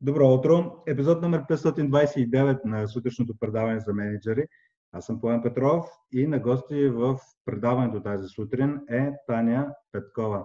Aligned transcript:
Добро 0.00 0.34
утро! 0.34 0.82
Епизод 0.86 1.22
номер 1.22 1.42
529 1.42 2.64
на 2.64 2.88
сутрешното 2.88 3.34
предаване 3.40 3.80
за 3.80 3.92
менеджери. 3.92 4.46
Аз 4.92 5.06
съм 5.06 5.20
Поем 5.20 5.42
Петров 5.42 5.86
и 6.12 6.26
на 6.26 6.38
гости 6.38 6.88
в 6.88 7.18
предаването 7.44 8.02
тази 8.02 8.28
сутрин 8.28 8.80
е 8.90 9.12
Таня 9.26 9.74
Петкова. 9.92 10.44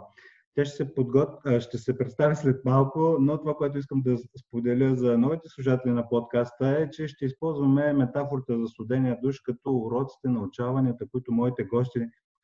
Тя 0.56 0.66
ще 0.66 0.76
се, 0.76 0.96
подгот... 0.96 1.30
ще 1.60 1.78
се 1.78 1.98
представи 1.98 2.36
след 2.36 2.66
малко, 2.66 3.18
но 3.20 3.40
това, 3.40 3.54
което 3.54 3.78
искам 3.78 4.02
да 4.02 4.18
споделя 4.48 4.96
за 4.96 5.18
новите 5.18 5.50
служатели 5.50 5.92
на 5.92 6.10
подкаста 6.10 6.68
е, 6.68 6.90
че 6.90 7.08
ще 7.08 7.26
използваме 7.26 7.94
метафората 7.94 8.60
за 8.60 8.68
студения 8.68 9.18
душ 9.24 9.40
като 9.40 9.78
уроците, 9.78 10.28
научаванията, 10.28 11.06
които 11.12 11.32
моите 11.32 11.64
гости 11.64 12.00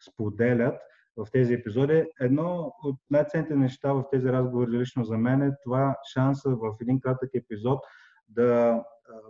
споделят– 0.10 0.76
в 1.18 1.28
тези 1.32 1.54
епизоди. 1.54 2.06
Едно 2.20 2.74
от 2.84 2.96
най-ценните 3.10 3.56
неща 3.56 3.94
в 3.94 4.04
тези 4.12 4.28
разговори 4.28 4.72
лично 4.72 5.04
за 5.04 5.18
мен 5.18 5.42
е 5.42 5.56
това 5.64 5.96
шанса 6.14 6.50
в 6.50 6.76
един 6.82 7.00
кратък 7.00 7.30
епизод 7.34 7.80
да 8.30 8.84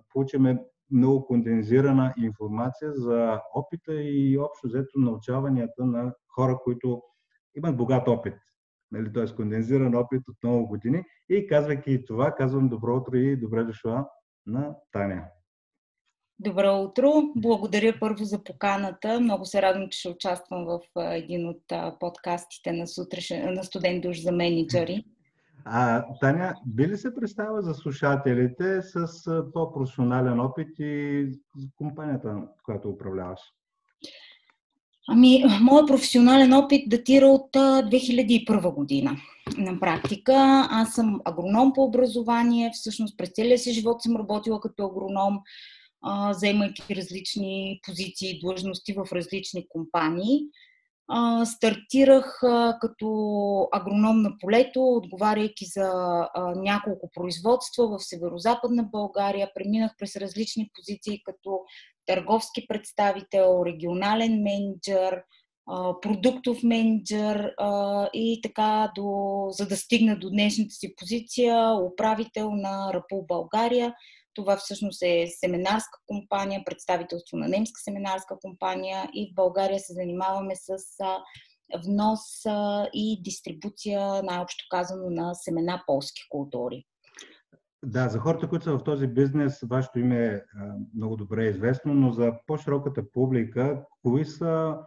получим 0.10 0.58
много 0.92 1.26
кондензирана 1.26 2.14
информация 2.18 2.92
за 2.94 3.42
опита 3.54 3.94
и 3.94 4.38
общо 4.38 4.68
взето 4.68 5.00
научаванията 5.00 5.86
на 5.86 6.14
хора, 6.36 6.58
които 6.64 7.02
имат 7.56 7.78
богат 7.78 8.08
опит. 8.08 8.34
Нали, 8.92 9.14
т.е. 9.14 9.36
кондензиран 9.36 9.96
опит 9.96 10.22
от 10.28 10.36
много 10.44 10.68
години. 10.68 11.04
И 11.30 11.48
казвайки 11.48 12.06
това, 12.06 12.32
казвам 12.32 12.70
добро 12.70 12.96
утро 12.96 13.16
и 13.16 13.36
добре 13.36 13.64
дошла 13.64 14.10
на 14.46 14.76
Таня. 14.92 15.26
Добро 16.40 16.82
утро! 16.82 17.12
Благодаря 17.36 18.00
първо 18.00 18.24
за 18.24 18.44
поканата. 18.44 19.20
Много 19.20 19.46
се 19.46 19.62
радвам, 19.62 19.90
че 19.90 20.00
ще 20.00 20.10
участвам 20.10 20.66
в 20.66 20.80
един 20.96 21.48
от 21.48 21.64
подкастите 22.00 22.72
на, 22.72 22.88
сутрешен, 22.88 23.54
на 23.54 23.64
студент 23.64 24.02
душ 24.02 24.22
за 24.22 24.32
менеджери. 24.32 25.06
А, 25.70 26.06
Таня, 26.22 26.56
би 26.66 26.88
ли 26.88 26.98
се 26.98 27.16
представя 27.16 27.62
за 27.62 27.74
слушателите 27.74 28.82
с 28.82 29.08
то 29.54 29.72
професионален 29.74 30.40
опит 30.40 30.68
и 30.80 31.26
компанията, 31.76 32.36
която 32.64 32.90
управляваш? 32.90 33.40
Ами, 35.08 35.44
моят 35.62 35.88
професионален 35.88 36.54
опит 36.54 36.90
датира 36.90 37.26
от 37.26 37.50
2001 37.54 38.74
година. 38.74 39.12
На 39.58 39.80
практика 39.80 40.68
аз 40.72 40.94
съм 40.94 41.22
агроном 41.26 41.74
по 41.74 41.84
образование, 41.84 42.72
всъщност 42.74 43.18
през 43.18 43.30
целия 43.30 43.58
си 43.58 43.72
живот 43.72 44.02
съм 44.02 44.16
работила 44.16 44.60
като 44.60 44.86
агроном 44.86 45.40
а, 46.02 46.34
заемайки 46.34 46.96
различни 46.96 47.80
позиции 47.86 48.30
и 48.30 48.40
длъжности 48.40 48.94
в 48.94 49.08
различни 49.12 49.68
компании. 49.70 50.40
Стартирах 51.46 52.40
като 52.82 53.08
агроном 53.72 54.22
на 54.22 54.32
полето, 54.40 54.82
отговаряйки 54.84 55.66
за 55.66 55.92
няколко 56.56 57.10
производства 57.14 57.88
в 57.88 58.00
северо-западна 58.00 58.84
България. 58.84 59.52
Преминах 59.56 59.92
през 59.98 60.16
различни 60.16 60.70
позиции 60.74 61.22
като 61.24 61.60
търговски 62.06 62.68
представител, 62.68 63.64
регионален 63.66 64.42
менеджер, 64.42 65.24
продуктов 66.02 66.64
менеджер 66.64 67.54
и 68.14 68.40
така, 68.44 68.92
до, 68.96 69.46
за 69.50 69.68
да 69.68 69.78
стигна 69.78 70.20
до 70.20 70.30
днешната 70.30 70.72
си 70.72 70.96
позиция, 70.96 71.76
управител 71.94 72.52
на 72.52 72.94
Рапул 72.94 73.26
България, 73.28 73.94
това 74.38 74.58
всъщност 74.58 75.04
е 75.04 75.28
семинарска 75.40 76.00
компания, 76.08 76.64
представителство 76.66 77.38
на 77.38 77.48
немска 77.48 77.82
семинарска 77.82 78.38
компания 78.42 79.10
и 79.14 79.32
в 79.32 79.36
България 79.36 79.80
се 79.80 79.94
занимаваме 79.94 80.56
с 80.56 80.78
внос 81.86 82.22
и 82.94 83.22
дистрибуция, 83.24 84.24
най-общо 84.24 84.66
казано, 84.72 85.10
на 85.10 85.34
семена 85.36 85.84
полски 85.88 86.22
култури. 86.30 86.86
Да, 87.86 88.10
за 88.10 88.20
хората, 88.20 88.50
които 88.50 88.66
са 88.66 88.78
в 88.78 88.84
този 88.84 89.08
бизнес, 89.08 89.60
вашето 89.70 90.00
име 90.00 90.26
е 90.26 90.42
много 90.96 91.16
добре 91.16 91.46
известно, 91.46 91.94
но 91.94 92.12
за 92.12 92.34
по-широката 92.48 93.12
публика, 93.12 93.86
кои 94.04 94.26
са 94.26 94.78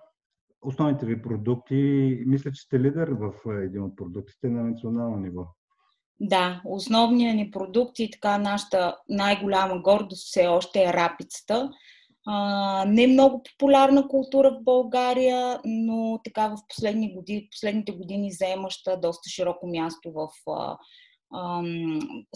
основните 0.62 1.06
ви 1.06 1.22
продукти? 1.22 2.22
Мисля, 2.26 2.52
че 2.52 2.62
сте 2.62 2.80
лидер 2.80 3.08
в 3.08 3.32
един 3.62 3.82
от 3.82 3.96
продуктите 3.96 4.48
на 4.48 4.64
национално 4.64 5.16
ниво. 5.16 5.46
Да, 6.20 6.62
основният 6.64 7.36
ни 7.36 7.50
продукт 7.50 7.98
и 7.98 8.10
така 8.10 8.38
нашата 8.38 8.96
най-голяма 9.08 9.78
гордост 9.82 10.26
все 10.26 10.46
още 10.46 10.82
е 10.82 10.92
рапицата. 10.92 11.70
А, 12.26 12.84
не 12.88 13.04
е 13.04 13.06
много 13.06 13.42
популярна 13.42 14.08
култура 14.08 14.50
в 14.50 14.64
България, 14.64 15.60
но 15.64 16.20
така 16.24 16.48
в 16.48 16.56
последни 16.68 17.14
години, 17.14 17.48
последните 17.50 17.92
години 17.92 18.32
заемаща 18.32 19.00
доста 19.00 19.30
широко 19.30 19.66
място 19.66 20.12
в 20.12 20.28
а, 20.50 20.78
а, 21.34 21.62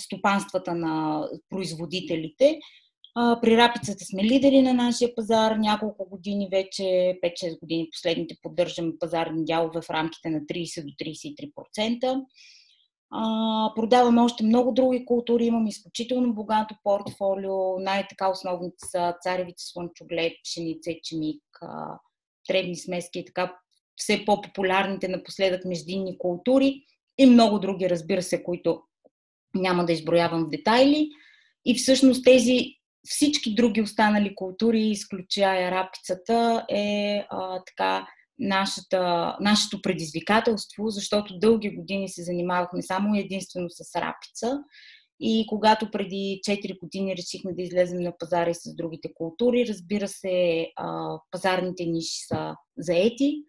стопанствата 0.00 0.74
на 0.74 1.24
производителите. 1.50 2.58
А, 3.14 3.40
при 3.40 3.56
рапицата 3.56 4.04
сме 4.04 4.24
лидери 4.24 4.62
на 4.62 4.74
нашия 4.74 5.14
пазар. 5.14 5.56
Няколко 5.56 6.08
години 6.08 6.48
вече, 6.50 6.82
5-6 7.22 7.60
години 7.60 7.88
последните, 7.92 8.36
поддържаме 8.42 8.92
пазарни 9.00 9.44
дялове 9.44 9.80
в 9.82 9.90
рамките 9.90 10.30
на 10.30 10.40
30 10.40 10.84
до 10.84 10.92
33%. 11.80 12.24
А, 13.10 13.74
продаваме 13.76 14.20
още 14.20 14.44
много 14.44 14.72
други 14.72 15.04
култури, 15.04 15.44
имам 15.44 15.66
изключително 15.66 16.34
богато 16.34 16.74
портфолио. 16.82 17.78
Най-така 17.78 18.30
основните 18.30 18.86
са 18.90 19.14
царевица, 19.20 19.66
слънчоглед, 19.66 20.32
пшеница, 20.44 20.90
ечемик, 20.90 21.42
дребни 22.48 22.76
смески 22.76 23.18
и 23.18 23.24
така 23.24 23.56
все 23.96 24.24
по-популярните 24.26 25.08
напоследък 25.08 25.64
междинни 25.64 26.18
култури 26.18 26.84
и 27.18 27.26
много 27.26 27.58
други, 27.58 27.90
разбира 27.90 28.22
се, 28.22 28.42
които 28.42 28.82
няма 29.54 29.84
да 29.84 29.92
изброявам 29.92 30.44
в 30.44 30.50
детайли. 30.50 31.10
И 31.64 31.74
всъщност 31.74 32.24
тези 32.24 32.60
всички 33.04 33.54
други 33.54 33.82
останали 33.82 34.34
култури, 34.34 34.80
изключая 34.80 35.70
рапицата, 35.70 36.66
е 36.70 37.18
а, 37.30 37.62
така 37.66 38.06
нашата, 38.38 39.36
нашето 39.40 39.82
предизвикателство, 39.82 40.88
защото 40.88 41.38
дълги 41.38 41.70
години 41.76 42.08
се 42.08 42.22
занимавахме 42.22 42.82
само 42.82 43.14
единствено 43.14 43.66
с 43.70 44.00
рапица. 44.00 44.58
И 45.20 45.46
когато 45.48 45.90
преди 45.90 46.40
4 46.48 46.80
години 46.80 47.16
решихме 47.16 47.52
да 47.54 47.62
излезем 47.62 48.02
на 48.02 48.12
пазара 48.18 48.50
и 48.50 48.54
с 48.54 48.74
другите 48.76 49.14
култури, 49.14 49.66
разбира 49.68 50.08
се, 50.08 50.66
пазарните 51.30 51.84
ниши 51.86 52.26
са 52.26 52.56
заети 52.78 53.42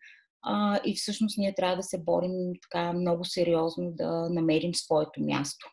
и 0.86 0.96
всъщност 0.96 1.38
ние 1.38 1.56
трябва 1.56 1.76
да 1.76 1.84
се 1.84 2.04
борим 2.04 2.32
така 2.62 2.94
много 2.94 3.26
сериозно 3.26 3.92
да 3.92 4.30
намерим 4.30 4.76
своето 4.76 5.24
място. 5.24 5.68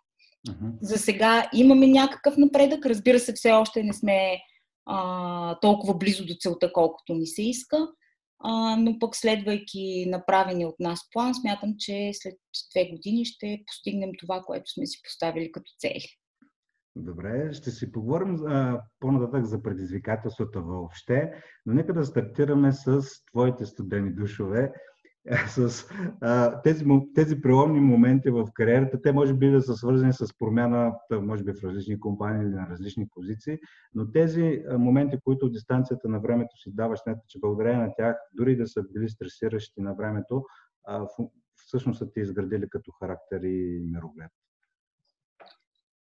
Uh-huh. 0.48 0.72
За 0.80 0.98
сега 0.98 1.50
имаме 1.54 1.86
някакъв 1.86 2.36
напредък, 2.36 2.86
разбира 2.86 3.18
се, 3.18 3.32
все 3.32 3.52
още 3.52 3.82
не 3.82 3.92
сме 3.92 4.38
а, 4.86 5.58
толкова 5.60 5.94
близо 5.94 6.26
до 6.26 6.34
целта, 6.40 6.72
колкото 6.72 7.14
ни 7.14 7.26
се 7.26 7.42
иска, 7.42 7.88
а, 8.42 8.76
но 8.76 8.98
пък 8.98 9.16
следвайки 9.16 10.06
направени 10.08 10.66
от 10.66 10.80
нас 10.80 11.00
план, 11.12 11.34
смятам, 11.34 11.74
че 11.78 12.10
след 12.14 12.34
две 12.72 12.90
години 12.90 13.24
ще 13.24 13.62
постигнем 13.66 14.10
това, 14.18 14.42
което 14.46 14.70
сме 14.70 14.86
си 14.86 15.00
поставили 15.04 15.52
като 15.52 15.72
цели. 15.78 16.06
Добре, 16.96 17.52
ще 17.52 17.70
си 17.70 17.92
поговорим 17.92 18.46
а, 18.46 18.82
по-нататък 19.00 19.44
за 19.44 19.62
предизвикателствата 19.62 20.60
въобще, 20.60 21.32
но 21.66 21.74
нека 21.74 21.94
да 21.94 22.04
стартираме 22.04 22.72
с 22.72 23.02
твоите 23.32 23.66
студени 23.66 24.14
душове. 24.14 24.72
с 25.48 25.84
а, 26.20 26.62
тези, 26.62 26.84
тези 27.14 27.40
преломни 27.40 27.80
моменти 27.80 28.30
в 28.30 28.48
кариерата, 28.54 29.02
те 29.02 29.12
може 29.12 29.34
би 29.34 29.50
да 29.50 29.62
са 29.62 29.76
свързани 29.76 30.12
с 30.12 30.38
промяна, 30.38 30.92
може 31.10 31.44
би 31.44 31.52
в 31.52 31.64
различни 31.64 32.00
компании 32.00 32.42
или 32.42 32.54
на 32.54 32.66
различни 32.70 33.08
позиции, 33.08 33.58
но 33.94 34.12
тези 34.12 34.62
моменти, 34.78 35.16
които 35.24 35.46
от 35.46 35.52
дистанцията 35.52 36.08
на 36.08 36.20
времето 36.20 36.56
си 36.56 36.70
даваш, 36.74 37.00
смятам, 37.00 37.22
че 37.28 37.40
благодарение 37.40 37.86
на 37.86 37.94
тях, 37.96 38.16
дори 38.32 38.56
да 38.56 38.66
са 38.66 38.82
били 38.82 39.08
стресиращи 39.08 39.80
на 39.80 39.94
времето, 39.94 40.44
а, 40.84 41.06
всъщност 41.56 41.98
са 41.98 42.12
ти 42.12 42.20
изградили 42.20 42.68
като 42.68 42.92
характер 42.92 43.40
и 43.42 43.82
мироглед. 43.90 44.30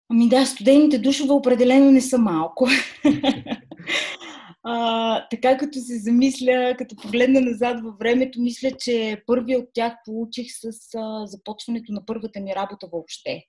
Ами 0.09 0.29
да, 0.29 0.46
студените 0.46 0.99
душове 0.99 1.32
определено 1.32 1.91
не 1.91 2.02
са 2.02 2.17
малко. 2.17 2.67
А, 4.66 5.28
така 5.30 5.58
като 5.58 5.80
се 5.80 6.00
замисля, 6.00 6.76
като 6.78 6.96
погледна 6.96 7.42
назад 7.42 7.82
във 7.84 7.98
времето, 7.98 8.42
мисля, 8.42 8.72
че 8.80 9.24
първи 9.28 9.56
от 9.56 9.66
тях 9.74 9.94
получих 10.06 10.48
с 10.52 10.96
а, 10.96 11.28
започването 11.28 11.92
на 11.92 12.06
първата 12.06 12.40
ми 12.40 12.56
работа 12.56 12.88
въобще. 12.92 13.44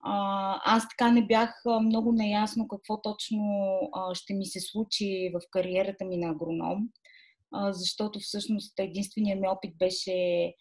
А, 0.00 0.60
аз 0.64 0.88
така 0.88 1.10
не 1.10 1.26
бях 1.26 1.50
много 1.82 2.12
наясно 2.12 2.68
какво 2.68 3.02
точно 3.02 3.42
а, 3.92 4.14
ще 4.14 4.34
ми 4.34 4.46
се 4.46 4.60
случи 4.60 5.30
в 5.34 5.40
кариерата 5.50 6.04
ми 6.04 6.16
на 6.16 6.30
агроном, 6.30 6.88
а, 7.52 7.72
защото 7.72 8.18
всъщност 8.18 8.78
единственият 8.78 9.40
ми 9.40 9.48
опит 9.48 9.78
беше 9.78 10.52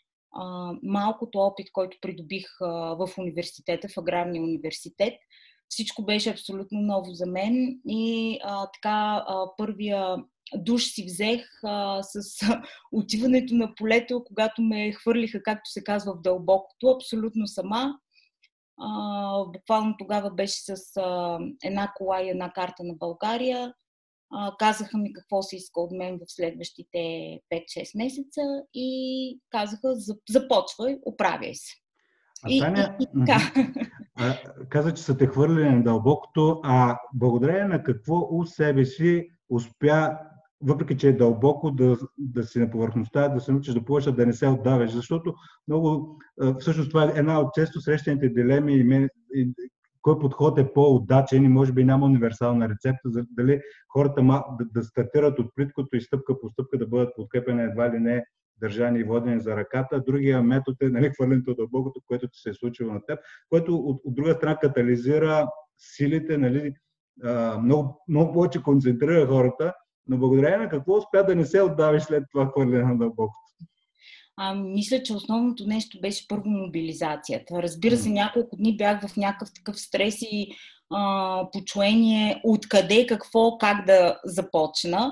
малкото 0.84 1.40
опит, 1.40 1.68
който 1.74 1.98
придобих 2.02 2.46
в 2.62 3.10
университета, 3.18 3.88
в 3.88 3.98
аграрния 3.98 4.44
университет– 4.44 5.14
всичко 5.74 6.06
беше 6.06 6.30
абсолютно 6.30 6.82
ново 6.82 7.14
за 7.14 7.26
мен 7.26 7.80
и 7.88 8.40
а, 8.44 8.68
така 8.72 9.26
а, 9.28 9.46
първия 9.58 10.16
душ 10.56 10.84
си 10.84 11.06
взех 11.06 11.50
а, 11.64 12.04
с 12.04 12.22
отиването 12.92 13.54
на 13.56 13.76
полето, 13.76 14.24
когато 14.24 14.62
ме 14.62 14.92
хвърлиха, 14.92 15.44
както 15.44 15.70
се 15.70 15.84
казва, 15.84 16.14
в 16.14 16.22
дълбокото, 16.22 16.88
абсолютно 16.88 17.48
сама. 17.48 18.00
А, 18.78 19.46
буквално 19.46 19.96
тогава 20.00 20.32
беше 20.32 20.62
с 20.62 20.98
а, 20.98 21.40
една 21.64 21.94
кола 21.96 22.22
и 22.22 22.30
една 22.30 22.54
карта 22.54 22.84
на 22.84 22.94
България. 22.94 23.74
А, 24.32 24.56
казаха 24.60 24.98
ми 24.98 25.14
какво 25.14 25.42
се 25.42 25.56
иска 25.56 25.82
от 25.82 25.92
мен 25.92 26.18
в 26.18 26.24
следващите 26.28 26.98
5-6 27.54 27.98
месеца 27.98 28.42
и 28.74 29.40
казаха 29.50 29.96
започвай, 30.30 31.00
оправяй 31.06 31.56
се. 31.56 31.83
А, 32.44 32.50
и, 32.50 32.60
Таня, 32.60 32.96
и, 33.00 33.04
и, 33.04 33.32
а, 34.16 34.38
каза, 34.70 34.94
че 34.94 35.04
са 35.04 35.18
те 35.18 35.28
хвърлили 35.28 35.70
на 35.70 35.84
дълбокото, 35.84 36.60
а 36.64 36.98
благодарение 37.14 37.66
на 37.66 37.84
какво 37.84 38.28
у 38.32 38.46
себе 38.46 38.86
си 38.86 39.30
успя 39.50 40.18
въпреки 40.64 40.98
че 40.98 41.08
е 41.08 41.14
дълбоко, 41.14 41.72
да, 41.72 41.98
да 42.18 42.44
си 42.44 42.60
на 42.60 42.70
повърхността, 42.70 43.30
да 43.30 43.42
се 43.42 43.52
научиш 43.52 43.74
да 43.74 43.86
плуваш, 43.86 44.12
да 44.12 44.26
не 44.26 44.34
се 44.34 44.48
отдаваш. 44.48 44.92
Защото 44.92 45.34
много, 45.68 46.18
всъщност 46.60 46.90
това 46.90 47.04
е 47.04 47.12
една 47.16 47.40
от 47.40 47.54
често 47.54 47.82
срещаните 47.82 48.30
дилеми 48.30 48.74
и, 48.74 48.84
мен, 48.84 49.10
и 49.36 49.54
кой 50.02 50.20
подход 50.20 50.60
е 50.60 50.74
по-удачен 50.74 51.46
и 51.46 51.48
може 51.48 51.72
би 51.72 51.84
няма 51.84 52.06
универсална 52.06 52.70
рецепта, 52.70 53.10
за 53.10 53.26
дали 53.30 53.62
хората 53.90 54.22
да, 54.22 54.44
да 54.74 54.84
стартират 54.84 55.40
от 55.40 55.56
плиткото 55.56 55.96
и 55.96 56.02
стъпка 56.02 56.40
по 56.40 56.50
стъпка 56.50 56.78
да 56.78 56.88
бъдат 56.88 57.16
подкрепени 57.16 57.64
едва 57.64 57.94
ли 57.94 58.00
не 58.00 58.26
държани 58.64 59.00
и 59.00 59.04
водени 59.04 59.40
за 59.40 59.56
ръката. 59.56 60.04
Другия 60.08 60.44
метод 60.44 60.78
е 60.82 60.90
нали, 60.90 61.12
хвърлянето 61.16 61.52
от 61.52 61.58
дълбокото, 61.58 62.02
което 62.08 62.28
ти 62.28 62.40
се 62.40 62.50
е 62.50 62.54
случило 62.54 62.94
на 62.94 63.06
теб, 63.08 63.20
което 63.50 63.76
от, 63.76 64.02
от 64.06 64.16
друга 64.16 64.34
страна 64.34 64.58
катализира 64.58 65.48
силите, 65.78 66.38
нали, 66.38 66.74
много, 67.62 68.04
много 68.08 68.34
повече 68.34 68.64
концентрира 68.64 69.28
хората 69.28 69.74
но 70.08 70.18
благодарение 70.18 70.58
на 70.58 70.70
какво 70.70 70.98
успя 70.98 71.26
да 71.26 71.36
не 71.36 71.46
се 71.46 71.62
отдавиш 71.62 72.04
след 72.04 72.24
това 72.32 72.52
хвърляне 72.52 72.84
на 72.84 72.98
дълбокото? 72.98 73.40
А, 74.38 74.56
мисля, 74.56 75.04
че 75.04 75.14
основното 75.14 75.68
нещо 75.68 76.02
беше 76.02 76.28
първо 76.28 76.50
мобилизацията. 76.50 77.64
Разбира 77.64 77.98
се, 77.98 78.10
няколко 78.10 78.56
дни 78.56 78.78
бях 78.78 79.08
в 79.08 79.18
някакъв 79.18 79.50
такъв 79.56 79.80
стрес 79.80 80.22
и 80.22 80.52
а, 80.90 81.48
почуение 81.52 82.42
откъде, 82.44 83.08
какво, 83.08 83.58
как 83.58 83.86
да 83.86 84.20
започна. 84.26 85.12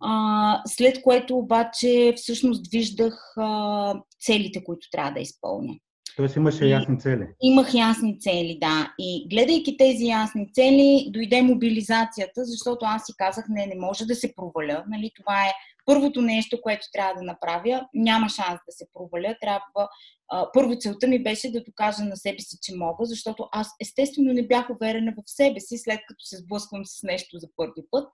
А, 0.00 0.62
след 0.66 1.02
което 1.02 1.36
обаче 1.36 2.12
всъщност 2.16 2.70
виждах 2.72 3.34
а, 3.36 3.94
целите, 4.20 4.64
които 4.64 4.90
трябва 4.90 5.12
да 5.12 5.20
изпълня. 5.20 5.74
Тоест 6.18 6.36
имаше 6.36 6.64
и, 6.64 6.70
ясни 6.70 7.00
цели. 7.00 7.26
Имах 7.42 7.74
ясни 7.74 8.20
цели, 8.20 8.58
да. 8.60 8.94
И 8.98 9.26
гледайки 9.30 9.76
тези 9.76 10.04
ясни 10.04 10.52
цели, 10.52 11.08
дойде 11.10 11.42
мобилизацията, 11.42 12.44
защото 12.44 12.84
аз 12.84 13.06
си 13.06 13.12
казах, 13.16 13.44
не, 13.48 13.66
не 13.66 13.74
може 13.74 14.04
да 14.04 14.14
се 14.14 14.34
проваля. 14.36 14.84
Нали, 14.88 15.10
това 15.16 15.46
е 15.46 15.52
първото 15.86 16.20
нещо, 16.20 16.60
което 16.62 16.86
трябва 16.92 17.14
да 17.14 17.22
направя. 17.22 17.86
Няма 17.94 18.28
шанс 18.28 18.58
да 18.68 18.72
се 18.72 18.86
проваля. 18.94 19.36
Трябва. 19.40 19.88
А, 20.28 20.46
първо 20.54 20.76
целта 20.78 21.06
ми 21.06 21.22
беше 21.22 21.52
да 21.52 21.62
докажа 21.64 22.04
на 22.04 22.16
себе 22.16 22.40
си, 22.40 22.58
че 22.62 22.76
мога, 22.76 23.04
защото 23.04 23.48
аз 23.52 23.68
естествено 23.80 24.32
не 24.32 24.46
бях 24.46 24.70
уверена 24.70 25.12
в 25.16 25.22
себе 25.26 25.60
си, 25.60 25.78
след 25.78 26.00
като 26.08 26.24
се 26.24 26.36
сблъсквам 26.36 26.82
с 26.84 27.02
нещо 27.02 27.38
за 27.38 27.48
първи 27.56 27.82
път. 27.90 28.08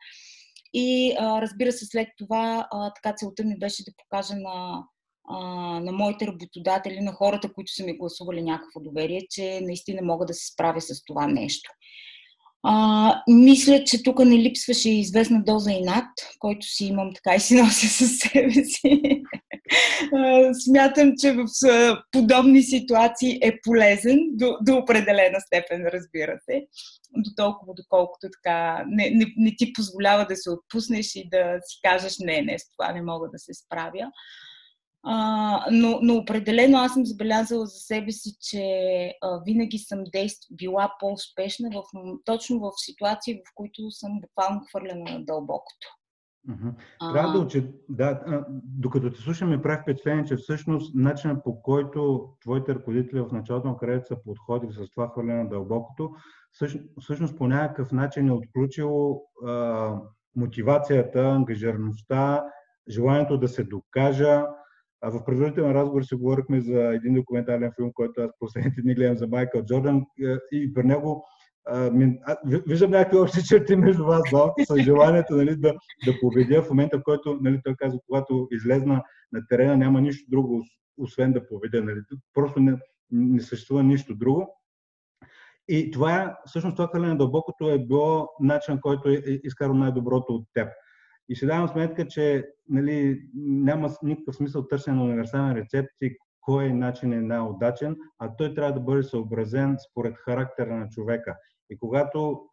И 0.74 1.16
а, 1.18 1.42
разбира 1.42 1.72
се, 1.72 1.86
след 1.86 2.08
това 2.18 2.68
а, 2.70 2.92
така 2.94 3.14
целта 3.16 3.44
ми 3.44 3.58
беше 3.58 3.84
да 3.84 3.92
покажа 3.96 4.34
на 4.36 4.84
а, 5.28 5.38
на 5.80 5.92
моите 5.92 6.26
работодатели, 6.26 7.00
на 7.00 7.12
хората, 7.12 7.52
които 7.52 7.72
са 7.72 7.84
ми 7.84 7.98
гласували 7.98 8.42
някакво 8.42 8.80
доверие, 8.80 9.20
че 9.30 9.60
наистина 9.62 10.02
мога 10.02 10.26
да 10.26 10.34
се 10.34 10.52
справя 10.52 10.80
с 10.80 11.04
това 11.04 11.26
нещо. 11.26 11.70
А, 12.66 13.22
мисля, 13.28 13.84
че 13.84 14.02
тук 14.02 14.18
не 14.18 14.38
липсваше 14.38 14.90
известна 14.90 15.42
доза 15.44 15.72
инат, 15.72 16.08
който 16.38 16.66
си 16.66 16.84
имам 16.84 17.10
така 17.14 17.34
и 17.34 17.40
си 17.40 17.54
нося 17.54 17.86
със 17.86 18.18
себе 18.18 18.64
си. 18.64 19.02
а, 20.14 20.54
смятам, 20.54 21.12
че 21.20 21.32
в 21.32 21.46
подобни 22.12 22.62
ситуации 22.62 23.38
е 23.42 23.60
полезен 23.62 24.18
до, 24.32 24.56
до 24.62 24.76
определена 24.76 25.40
степен, 25.40 25.86
разбира 25.92 26.38
се. 26.44 26.66
До 27.16 27.30
толкова, 27.36 27.72
доколкото 27.76 28.28
така 28.42 28.84
не, 28.88 29.10
не, 29.10 29.26
не 29.36 29.54
ти 29.56 29.72
позволява 29.72 30.26
да 30.26 30.36
се 30.36 30.50
отпуснеш 30.50 31.14
и 31.14 31.28
да 31.28 31.58
си 31.66 31.78
кажеш 31.82 32.18
не, 32.18 32.42
не, 32.42 32.58
с 32.58 32.62
това 32.70 32.92
не 32.92 33.02
мога 33.02 33.28
да 33.32 33.38
се 33.38 33.54
справя. 33.54 34.10
А, 35.06 35.66
но, 35.70 35.98
но 36.02 36.14
определено 36.14 36.78
аз 36.78 36.92
съм 36.92 37.06
забелязала 37.06 37.66
за 37.66 37.78
себе 37.78 38.12
си, 38.12 38.30
че 38.40 38.62
а, 39.22 39.40
винаги 39.46 39.78
съм 39.78 40.04
действ, 40.12 40.42
била 40.50 40.92
по-успешна 41.00 41.70
в, 41.74 41.82
точно 42.24 42.60
в 42.60 42.70
ситуации, 42.76 43.34
в 43.34 43.52
които 43.54 43.90
съм 43.90 44.20
буквално 44.20 44.60
хвърлена 44.68 45.04
на 45.04 45.24
дълбокото. 45.24 45.88
Трябва 47.12 47.32
да 47.32 47.38
учи, 47.38 47.66
да, 47.88 48.20
докато 48.64 49.12
те 49.12 49.20
слушам 49.20 49.50
ми 49.50 49.62
прави 49.62 49.82
впечатление, 49.82 50.24
че 50.24 50.36
всъщност 50.36 50.94
начинът 50.94 51.44
по 51.44 51.62
който 51.62 52.28
твоите 52.40 52.74
ръководители 52.74 53.20
в 53.20 53.32
началото 53.32 53.68
на 53.68 53.76
кариерата 53.76 54.06
са 54.06 54.22
подходили 54.24 54.72
с 54.72 54.90
това 54.90 55.08
хвърляне 55.08 55.42
на 55.42 55.48
дълбокото, 55.48 56.10
всъщност, 57.00 57.36
по 57.38 57.46
някакъв 57.46 57.92
начин 57.92 58.28
е 58.28 58.32
отключило 58.32 59.22
а, 59.46 59.94
мотивацията, 60.36 61.20
ангажираността, 61.20 62.44
желанието 62.88 63.38
да 63.38 63.48
се 63.48 63.64
докажа, 63.64 64.44
в 65.10 65.24
предварителен 65.24 65.72
разговор 65.72 66.02
си 66.02 66.14
говорихме 66.14 66.60
за 66.60 66.80
един 66.80 67.14
документален 67.14 67.72
филм, 67.76 67.90
който 67.94 68.20
аз 68.20 68.30
последните 68.38 68.82
дни 68.82 68.94
гледам 68.94 69.16
за 69.16 69.26
Майкъл 69.26 69.62
Джордан 69.62 70.04
и 70.52 70.74
при 70.74 70.84
него 70.84 71.24
виждам 72.66 72.90
някакви 72.90 73.18
общи 73.18 73.44
черти 73.44 73.76
между 73.76 74.04
вас 74.04 74.22
двамата 74.30 74.54
с 74.68 74.76
желанието 74.76 75.34
нали, 75.34 75.56
да, 75.56 75.74
да 76.06 76.12
победя 76.20 76.62
в 76.62 76.70
момента, 76.70 76.98
в 76.98 77.02
който 77.02 77.38
нали, 77.42 77.60
той 77.64 77.74
казва, 77.78 77.98
когато 78.08 78.48
излезна 78.50 79.02
на 79.32 79.46
терена, 79.48 79.76
няма 79.76 80.00
нищо 80.00 80.30
друго, 80.30 80.64
освен 80.98 81.32
да 81.32 81.48
победя. 81.48 81.82
Нали. 81.82 82.00
Просто 82.34 82.60
не, 82.60 82.76
не 83.10 83.40
съществува 83.40 83.82
нищо 83.82 84.14
друго. 84.14 84.60
И 85.68 85.90
това 85.90 86.22
е, 86.22 86.34
всъщност 86.46 86.76
това 86.76 86.88
хвърляне 86.88 87.16
дълбокото 87.16 87.70
е 87.70 87.78
било 87.78 88.28
начин, 88.40 88.80
който 88.80 89.08
е, 89.08 89.14
е 89.14 89.40
изкарал 89.44 89.74
най-доброто 89.74 90.34
от 90.34 90.46
теб. 90.54 90.68
И 91.28 91.36
си 91.36 91.46
давам 91.46 91.68
сметка, 91.68 92.08
че 92.08 92.44
нали, 92.68 93.28
няма 93.34 93.90
никакъв 94.02 94.36
смисъл 94.36 94.66
търсене 94.66 94.96
на 94.96 95.04
универсален 95.04 95.56
рецепт 95.56 95.92
и 96.00 96.16
кой 96.40 96.72
начин 96.72 97.12
е 97.12 97.20
най-удачен, 97.20 97.96
а 98.18 98.36
той 98.36 98.54
трябва 98.54 98.72
да 98.72 98.80
бъде 98.80 99.02
съобразен 99.02 99.76
според 99.90 100.16
характера 100.16 100.76
на 100.76 100.88
човека. 100.88 101.36
И 101.70 101.78
когато 101.78 102.48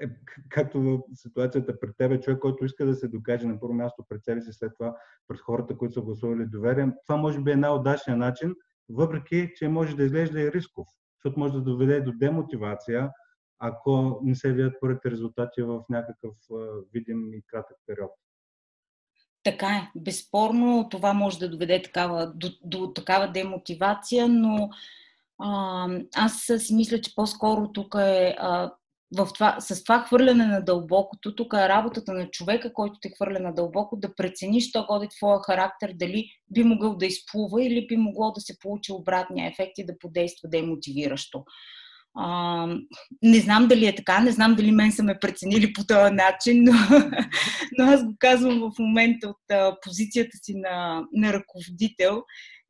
е, 0.00 0.06
както 0.48 0.80
в 0.80 1.00
ситуацията 1.14 1.80
пред 1.80 1.96
тебе, 1.98 2.20
човек, 2.20 2.38
който 2.38 2.64
иска 2.64 2.86
да 2.86 2.94
се 2.94 3.08
докаже 3.08 3.46
на 3.46 3.60
първо 3.60 3.74
място 3.74 4.04
пред 4.08 4.24
себе 4.24 4.42
си, 4.42 4.52
след 4.52 4.72
това 4.78 4.96
пред 5.28 5.40
хората, 5.40 5.76
които 5.76 5.94
са 5.94 6.00
гласували 6.00 6.46
доверие, 6.46 6.92
това 7.06 7.16
може 7.16 7.40
би 7.40 7.50
е 7.50 7.56
най-удачният 7.56 8.18
начин, 8.18 8.54
въпреки, 8.88 9.52
че 9.56 9.68
може 9.68 9.96
да 9.96 10.04
изглежда 10.04 10.40
и 10.40 10.52
рисков, 10.52 10.88
защото 11.16 11.40
може 11.40 11.52
да 11.52 11.60
доведе 11.60 12.00
до 12.00 12.12
демотивация, 12.12 13.10
ако 13.62 14.20
не 14.22 14.34
се 14.34 14.52
видят 14.52 14.74
първите 14.80 15.10
резултати 15.10 15.62
в 15.62 15.82
някакъв 15.90 16.34
видим 16.92 17.34
и 17.34 17.42
кратък 17.46 17.76
период. 17.86 18.10
Така 19.44 19.66
е. 19.66 19.90
Безспорно 19.96 20.88
това 20.90 21.12
може 21.12 21.38
да 21.38 21.50
доведе 21.50 21.82
такава, 21.82 22.32
до, 22.34 22.48
до 22.64 22.92
такава 22.92 23.28
демотивация, 23.32 24.28
но 24.28 24.70
а, 25.38 25.88
аз 26.16 26.50
си 26.58 26.74
мисля, 26.74 27.00
че 27.00 27.14
по-скоро 27.14 27.72
тук 27.72 27.94
е 27.98 28.34
а, 28.38 28.72
в 29.16 29.28
това, 29.34 29.60
с 29.60 29.84
това 29.84 30.02
хвърляне 30.02 30.46
на 30.46 30.64
дълбокото, 30.64 31.34
тук 31.34 31.52
е 31.52 31.68
работата 31.68 32.12
на 32.12 32.30
човека, 32.30 32.72
който 32.72 32.98
те 33.00 33.10
хвърля 33.10 33.40
на 33.40 33.54
дълбоко, 33.54 33.96
да 33.96 34.14
прецениш, 34.14 34.68
що 34.68 34.86
годи 34.88 35.08
твоя 35.08 35.40
характер, 35.42 35.92
дали 35.94 36.26
би 36.50 36.64
могъл 36.64 36.96
да 36.96 37.06
изплува 37.06 37.64
или 37.64 37.86
би 37.86 37.96
могло 37.96 38.32
да 38.32 38.40
се 38.40 38.58
получи 38.58 38.92
обратния 38.92 39.48
ефект 39.48 39.78
и 39.78 39.86
да 39.86 39.98
подейства 39.98 40.48
демотивиращо. 40.48 41.44
А, 42.14 42.66
не 43.22 43.40
знам 43.40 43.68
дали 43.68 43.86
е 43.86 43.94
така, 43.94 44.20
не 44.20 44.32
знам 44.32 44.54
дали 44.54 44.70
мен 44.70 44.92
са 44.92 45.02
ме 45.02 45.18
преценили 45.20 45.72
по 45.72 45.84
този 45.86 46.14
начин, 46.14 46.64
но, 46.64 46.72
но 47.78 47.84
аз 47.84 48.04
го 48.04 48.14
казвам 48.18 48.60
в 48.60 48.78
момента 48.78 49.28
от 49.28 49.50
а, 49.50 49.76
позицията 49.82 50.36
си 50.42 50.54
на, 50.54 51.04
на 51.12 51.32
ръководител. 51.32 52.22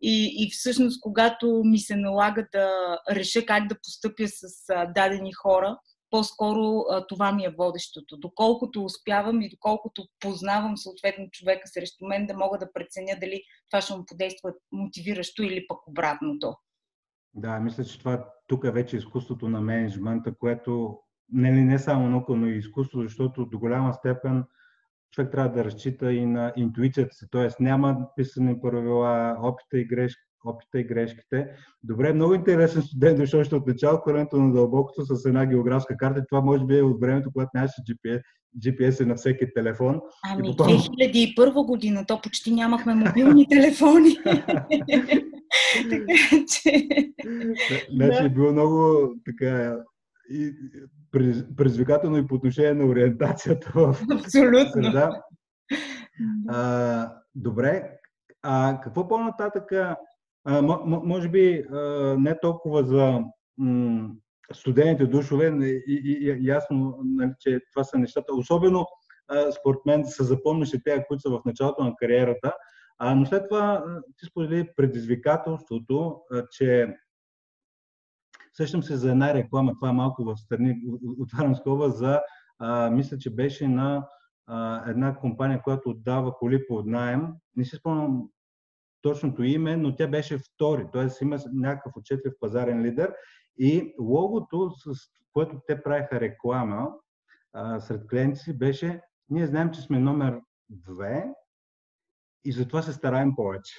И, 0.04 0.34
и 0.38 0.50
всъщност, 0.50 1.00
когато 1.00 1.62
ми 1.64 1.78
се 1.78 1.96
налага 1.96 2.46
да 2.52 2.98
реша 3.10 3.46
как 3.46 3.68
да 3.68 3.76
постъпя 3.84 4.28
с 4.28 4.42
а, 4.70 4.86
дадени 4.86 5.32
хора, 5.32 5.78
по-скоро 6.10 6.84
а, 6.90 7.06
това 7.06 7.32
ми 7.32 7.44
е 7.44 7.54
водещото. 7.58 8.16
Доколкото 8.16 8.84
успявам 8.84 9.42
и 9.42 9.48
доколкото 9.48 10.06
познавам 10.20 10.76
съответно 10.76 11.28
човека 11.32 11.68
срещу 11.68 12.06
мен, 12.06 12.26
да 12.26 12.36
мога 12.36 12.58
да 12.58 12.72
преценя 12.72 13.16
дали 13.20 13.42
това 13.70 13.80
ще 13.80 13.96
му 13.96 14.04
подейства 14.06 14.52
мотивиращо 14.72 15.42
или 15.42 15.66
пък 15.68 15.78
обратното. 15.86 16.54
Да, 17.34 17.60
мисля, 17.60 17.84
че 17.84 17.98
това 17.98 18.28
тук 18.46 18.64
е 18.64 18.70
вече 18.70 18.96
изкуството 18.96 19.48
на 19.48 19.60
менеджмента, 19.60 20.34
което 20.34 20.98
не, 21.32 21.50
не 21.50 21.78
само 21.78 22.08
наука, 22.08 22.32
но 22.32 22.46
и 22.46 22.58
изкуство, 22.58 23.02
защото 23.02 23.46
до 23.46 23.58
голяма 23.58 23.94
степен 23.94 24.44
човек 25.12 25.32
трябва 25.32 25.50
да 25.50 25.64
разчита 25.64 26.12
и 26.12 26.26
на 26.26 26.52
интуицията 26.56 27.14
си. 27.14 27.26
Т.е. 27.30 27.48
няма 27.62 28.06
писани 28.16 28.60
правила, 28.60 29.36
опита 29.42 29.78
и 29.78 29.84
грешки, 29.84 30.20
опита 30.44 30.80
и 30.80 30.84
грешките. 30.84 31.48
Добре, 31.82 32.12
много 32.12 32.34
интересен 32.34 32.82
студент, 32.82 33.18
защото 33.18 33.40
още 33.40 33.54
от 33.54 33.66
начало 33.66 33.98
времето 34.06 34.36
на 34.36 34.52
дълбокото 34.52 35.16
с 35.16 35.24
една 35.24 35.46
географска 35.46 35.96
карта. 35.96 36.24
Това 36.28 36.40
може 36.40 36.64
би 36.64 36.78
е 36.78 36.82
от 36.82 37.00
времето, 37.00 37.30
когато 37.32 37.50
нямаше 37.54 37.82
GPS, 37.82 38.22
GPS 38.58 39.02
е 39.02 39.06
на 39.06 39.14
всеки 39.14 39.54
телефон. 39.54 40.00
Ами, 40.32 40.42
потом... 40.42 40.66
2001 40.66 41.66
година, 41.66 42.04
то 42.08 42.20
почти 42.20 42.54
нямахме 42.54 42.94
мобилни 42.94 43.48
телефони. 43.48 44.16
така 45.90 46.44
че... 46.46 46.88
Значи 47.94 48.24
е 48.24 48.28
било 48.28 48.52
много 48.52 49.10
така 49.24 49.76
и 50.30 50.52
предизвикателно 51.56 52.16
и 52.16 52.26
по 52.26 52.34
отношение 52.34 52.74
на 52.74 52.86
ориентацията 52.86 53.72
в 53.74 53.96
Абсолютно. 54.12 54.72
Среда. 54.72 55.22
А, 56.48 57.12
добре, 57.34 57.90
а 58.42 58.80
какво 58.82 59.08
по-нататък? 59.08 59.72
А, 60.44 60.62
може 60.86 61.28
би 61.28 61.64
а, 61.72 61.78
не 62.18 62.38
толкова 62.40 62.84
за 62.84 63.20
м- 63.58 64.10
студените 64.52 65.06
душове, 65.06 65.46
и, 65.46 65.82
и, 65.86 66.28
и 66.28 66.46
ясно, 66.46 66.98
нали, 67.04 67.32
че 67.40 67.60
това 67.72 67.84
са 67.84 67.98
нещата. 67.98 68.34
Особено, 68.34 68.86
а, 69.28 69.52
според 69.52 69.80
мен, 69.86 70.04
се 70.06 70.24
запомняше 70.24 70.82
тези, 70.84 71.02
които 71.08 71.20
са 71.20 71.30
в 71.30 71.40
началото 71.46 71.84
на 71.84 71.94
кариерата. 71.96 72.52
А, 73.04 73.14
но 73.14 73.26
след 73.26 73.48
това 73.48 73.84
ти 74.16 74.26
сподели 74.26 74.70
предизвикателството, 74.76 76.20
че 76.50 76.96
Сещам 78.56 78.82
се 78.82 78.96
за 78.96 79.10
една 79.10 79.34
реклама, 79.34 79.74
това 79.74 79.88
е 79.88 79.92
малко 79.92 80.24
в 80.24 80.36
страни, 80.36 80.82
отварям 81.18 81.56
скоба, 81.56 81.90
за, 81.90 82.20
а, 82.58 82.90
мисля, 82.90 83.18
че 83.18 83.34
беше 83.34 83.68
на 83.68 84.08
а, 84.46 84.90
една 84.90 85.16
компания, 85.16 85.62
която 85.62 85.90
отдава 85.90 86.34
коли 86.38 86.66
под 86.66 86.86
найем. 86.86 87.28
Не 87.56 87.64
си 87.64 87.76
спомням 87.76 88.28
точното 89.02 89.42
име, 89.42 89.76
но 89.76 89.96
тя 89.96 90.08
беше 90.08 90.38
втори, 90.38 90.86
т.е. 90.92 91.24
има 91.24 91.38
някакъв 91.52 91.92
отчетлив 91.96 92.32
пазарен 92.40 92.82
лидер 92.82 93.14
и 93.58 93.94
логото, 94.00 94.70
с 94.70 94.94
което 95.32 95.60
те 95.66 95.82
правиха 95.82 96.20
реклама 96.20 96.88
а, 97.52 97.80
сред 97.80 98.06
клиенти 98.08 98.38
си, 98.38 98.58
беше 98.58 99.00
ние 99.28 99.46
знаем, 99.46 99.70
че 99.70 99.80
сме 99.80 99.98
номер 99.98 100.40
две 100.70 101.24
и 102.44 102.52
затова 102.52 102.82
се 102.82 102.92
стараем 102.92 103.36
повече. 103.36 103.74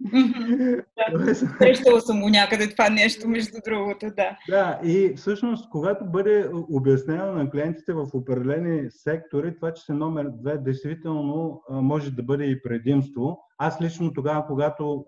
Срещала 1.58 2.00
съм 2.00 2.20
го 2.20 2.28
някъде 2.28 2.70
това 2.70 2.90
нещо, 2.90 3.28
между 3.28 3.58
другото, 3.64 4.06
да. 4.16 4.36
Да, 4.48 4.80
и 4.84 5.14
всъщност, 5.16 5.70
когато 5.70 6.04
бъде 6.04 6.50
обяснено 6.52 7.32
на 7.32 7.50
клиентите 7.50 7.92
в 7.92 8.06
определени 8.14 8.90
сектори, 8.90 9.56
това, 9.56 9.74
че 9.74 9.82
се 9.82 9.92
номер 9.92 10.26
две, 10.32 10.58
действително 10.58 11.62
може 11.70 12.10
да 12.10 12.22
бъде 12.22 12.44
и 12.44 12.62
предимство. 12.62 13.38
Аз 13.58 13.80
лично 13.80 14.12
тогава, 14.12 14.46
когато 14.46 15.04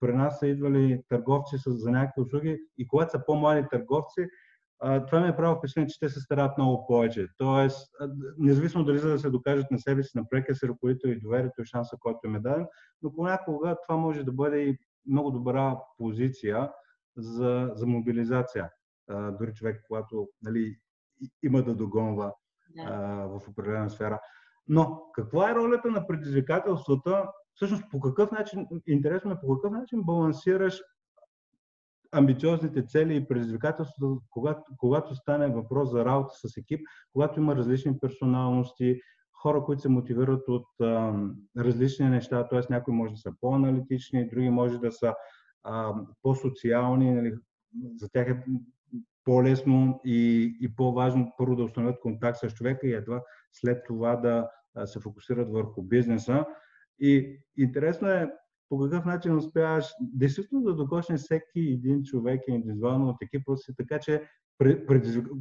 при 0.00 0.12
нас 0.12 0.38
са 0.38 0.46
идвали 0.46 1.00
търговци 1.08 1.56
за 1.66 1.90
някакви 1.90 2.22
услуги 2.22 2.58
и 2.78 2.86
когато 2.86 3.10
са 3.10 3.24
по-млади 3.26 3.66
търговци, 3.70 4.26
това 4.82 5.20
ми 5.20 5.28
е 5.28 5.36
право 5.36 5.58
впечатление, 5.58 5.88
че 5.88 5.98
те 5.98 6.08
се 6.08 6.20
старат 6.20 6.58
много 6.58 6.86
повече. 6.86 7.28
Тоест, 7.38 7.90
независимо 8.38 8.84
дали 8.84 8.98
за 8.98 9.08
да 9.08 9.18
се 9.18 9.30
докажат 9.30 9.70
на 9.70 9.78
себе 9.78 10.02
си, 10.02 10.10
на 10.14 10.28
прека 10.28 10.54
си 10.54 10.68
ръководител 10.68 11.08
и 11.08 11.20
доверието 11.20 11.62
и 11.62 11.66
шанса, 11.66 11.96
който 12.00 12.26
им 12.26 12.34
е 12.34 12.40
даден, 12.40 12.66
но 13.02 13.12
понякога 13.12 13.76
това 13.86 14.00
може 14.00 14.24
да 14.24 14.32
бъде 14.32 14.58
и 14.58 14.78
много 15.06 15.30
добра 15.30 15.78
позиция 15.98 16.72
за, 17.16 17.72
за 17.74 17.86
мобилизация. 17.86 18.70
А, 19.08 19.30
дори 19.30 19.54
човек, 19.54 19.84
когато 19.88 20.28
нали, 20.42 20.76
има 21.42 21.62
да 21.62 21.74
догонва 21.74 22.32
да. 22.76 22.82
А, 22.82 23.26
в 23.26 23.48
определена 23.48 23.90
сфера. 23.90 24.20
Но 24.68 25.02
каква 25.14 25.50
е 25.50 25.54
ролята 25.54 25.90
на 25.90 26.06
предизвикателствата? 26.06 27.28
Всъщност, 27.54 27.84
по 27.90 28.00
какъв 28.00 28.30
начин, 28.30 28.66
интересно 28.86 29.30
е 29.30 29.40
по 29.40 29.56
какъв 29.56 29.72
начин 29.72 30.02
балансираш 30.02 30.82
амбициозните 32.12 32.86
цели 32.86 33.16
и 33.16 33.28
предизвикателствата, 33.28 34.24
когато, 34.30 34.62
когато 34.76 35.14
стане 35.14 35.48
въпрос 35.48 35.90
за 35.90 36.04
работа 36.04 36.34
с 36.34 36.56
екип, 36.56 36.80
когато 37.12 37.40
има 37.40 37.56
различни 37.56 37.98
персоналности, 37.98 39.00
хора, 39.42 39.64
които 39.64 39.82
се 39.82 39.88
мотивират 39.88 40.48
от 40.48 40.66
а, 40.80 41.14
различни 41.58 42.08
неща, 42.08 42.48
т.е. 42.48 42.60
някои 42.70 42.94
може 42.94 43.12
да 43.12 43.18
са 43.18 43.32
по-аналитични, 43.40 44.28
други 44.28 44.50
може 44.50 44.78
да 44.78 44.92
са 44.92 45.14
а, 45.64 45.94
по-социални, 46.22 47.10
нали, 47.10 47.34
за 47.96 48.08
тях 48.08 48.28
е 48.28 48.44
по-лесно 49.24 50.00
и, 50.04 50.52
и 50.60 50.76
по-важно 50.76 51.32
първо 51.38 51.56
да 51.56 51.64
установят 51.64 52.00
контакт 52.00 52.38
с 52.38 52.50
човека 52.50 52.86
и 52.86 52.92
едва 52.92 53.22
след 53.52 53.84
това 53.86 54.16
да 54.16 54.48
се 54.86 55.00
фокусират 55.00 55.52
върху 55.52 55.82
бизнеса. 55.82 56.44
И 56.98 57.40
интересно 57.56 58.08
е 58.08 58.32
по 58.72 58.78
какъв 58.78 59.04
начин 59.04 59.36
успяваш 59.36 59.86
действително 60.00 60.64
да 60.64 60.74
докошнеш 60.74 61.20
всеки 61.20 61.60
един 61.60 62.02
човек 62.02 62.40
индивидуално 62.48 63.08
от 63.08 63.16
екипа 63.22 63.56
си, 63.56 63.72
така 63.76 63.98
че 63.98 64.22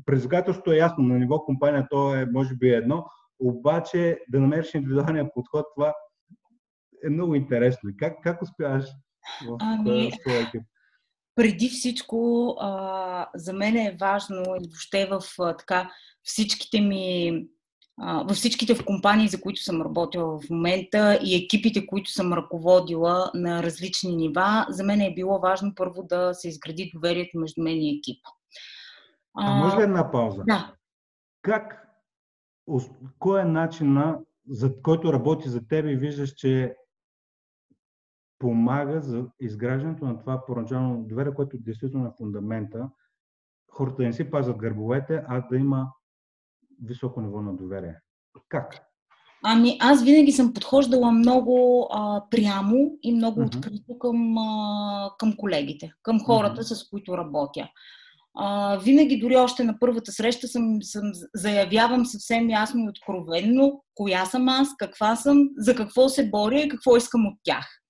предизвикателството 0.05 0.71
е 0.71 0.77
ясно, 0.77 1.03
на 1.03 1.19
ниво 1.19 1.45
компания 1.45 1.87
то 1.89 2.15
е 2.15 2.25
може 2.25 2.55
би 2.55 2.69
едно, 2.69 3.05
обаче 3.39 4.19
да 4.29 4.39
намериш 4.39 4.73
индивидуалния 4.73 5.33
подход, 5.33 5.65
това 5.75 5.93
е 7.05 7.09
много 7.09 7.35
интересно. 7.35 7.89
Как, 7.97 8.13
как 8.23 8.41
успяваш 8.41 8.85
в 9.47 9.57
ами, 9.59 10.11
своя 10.21 10.41
екип? 10.41 10.61
Преди 11.35 11.69
всичко, 11.69 12.49
а, 12.59 13.29
за 13.35 13.53
мен 13.53 13.75
е 13.75 13.97
важно 13.99 14.41
и 14.41 14.67
въобще 14.67 15.05
в 15.05 15.21
а, 15.39 15.57
така 15.57 15.91
всичките 16.23 16.81
ми 16.81 17.31
във 17.97 18.37
всичките 18.37 18.75
в 18.75 18.85
компании, 18.85 19.27
за 19.27 19.41
които 19.41 19.63
съм 19.63 19.81
работила 19.81 20.39
в 20.39 20.49
момента 20.49 21.19
и 21.23 21.35
екипите, 21.35 21.87
които 21.87 22.11
съм 22.11 22.33
ръководила 22.33 23.31
на 23.33 23.63
различни 23.63 24.15
нива, 24.15 24.65
за 24.69 24.83
мен 24.83 25.01
е 25.01 25.13
било 25.13 25.39
важно 25.39 25.75
първо 25.75 26.03
да 26.03 26.33
се 26.33 26.49
изгради 26.49 26.91
доверието 26.93 27.39
между 27.39 27.63
мен 27.63 27.77
и 27.77 27.97
екипа. 27.97 28.29
А, 29.33 29.55
може 29.55 29.77
ли 29.77 29.81
една 29.81 30.11
пауза? 30.11 30.43
Да. 30.47 30.73
Как, 31.41 31.87
кой 33.19 33.41
е 33.41 33.45
начина, 33.45 34.19
за 34.49 34.81
който 34.81 35.13
работи 35.13 35.49
за 35.49 35.67
теб 35.67 35.85
и 35.85 35.95
виждаш, 35.95 36.33
че 36.33 36.75
помага 38.39 39.01
за 39.01 39.25
изграждането 39.39 40.05
на 40.05 40.19
това 40.19 40.45
първоначално 40.45 41.03
доверие, 41.03 41.33
което 41.33 41.57
действително 41.57 42.07
е 42.07 42.13
фундамента, 42.17 42.89
хората 43.71 43.95
да 43.95 44.03
не 44.03 44.13
си 44.13 44.31
пазят 44.31 44.57
гърбовете, 44.57 45.23
а 45.27 45.41
да 45.41 45.57
има 45.57 45.91
високо 46.85 47.21
ниво 47.21 47.41
на 47.41 47.53
доверие. 47.53 47.95
Как? 48.49 48.91
Ами, 49.43 49.77
аз 49.79 50.03
винаги 50.03 50.31
съм 50.31 50.53
подхождала 50.53 51.11
много 51.11 51.87
а, 51.91 52.23
прямо 52.29 52.91
и 53.03 53.13
много 53.13 53.41
uh-huh. 53.41 53.55
открито 53.55 53.99
към, 53.99 54.37
а, 54.37 55.11
към 55.19 55.33
колегите, 55.37 55.93
към 56.03 56.19
хората, 56.19 56.61
uh-huh. 56.61 56.73
с 56.73 56.89
които 56.89 57.17
работя. 57.17 57.69
А, 58.35 58.77
винаги, 58.77 59.19
дори 59.19 59.35
още 59.35 59.63
на 59.63 59.79
първата 59.79 60.11
среща, 60.11 60.47
съм, 60.47 60.77
съм, 60.81 61.11
заявявам 61.35 62.05
съвсем 62.05 62.49
ясно 62.49 62.85
и 62.85 62.89
откровенно 62.89 63.83
коя 63.95 64.25
съм 64.25 64.49
аз, 64.49 64.69
каква 64.77 65.15
съм, 65.15 65.49
за 65.57 65.75
какво 65.75 66.09
се 66.09 66.29
боря 66.29 66.59
и 66.59 66.69
какво 66.69 66.97
искам 66.97 67.25
от 67.25 67.35
тях 67.43 67.80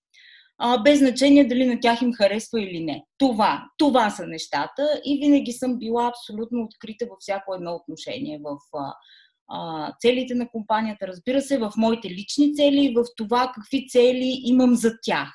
а, 0.63 0.77
без 0.77 0.99
значение 0.99 1.47
дали 1.47 1.65
на 1.65 1.79
тях 1.79 2.01
им 2.01 2.13
харесва 2.13 2.61
или 2.61 2.83
не. 2.83 3.05
Това, 3.17 3.65
това 3.77 4.09
са 4.09 4.27
нещата 4.27 5.01
и 5.05 5.19
винаги 5.19 5.51
съм 5.51 5.77
била 5.77 6.07
абсолютно 6.07 6.63
открита 6.63 7.05
във 7.09 7.17
всяко 7.19 7.53
едно 7.53 7.75
отношение 7.75 8.39
в 8.43 8.57
а, 8.77 8.93
а, 9.47 9.93
целите 9.99 10.35
на 10.35 10.49
компанията, 10.49 11.07
разбира 11.07 11.41
се, 11.41 11.57
в 11.57 11.71
моите 11.77 12.09
лични 12.09 12.55
цели, 12.55 12.93
в 12.97 13.05
това 13.17 13.51
какви 13.55 13.87
цели 13.87 14.41
имам 14.43 14.75
за 14.75 14.91
тях. 15.03 15.29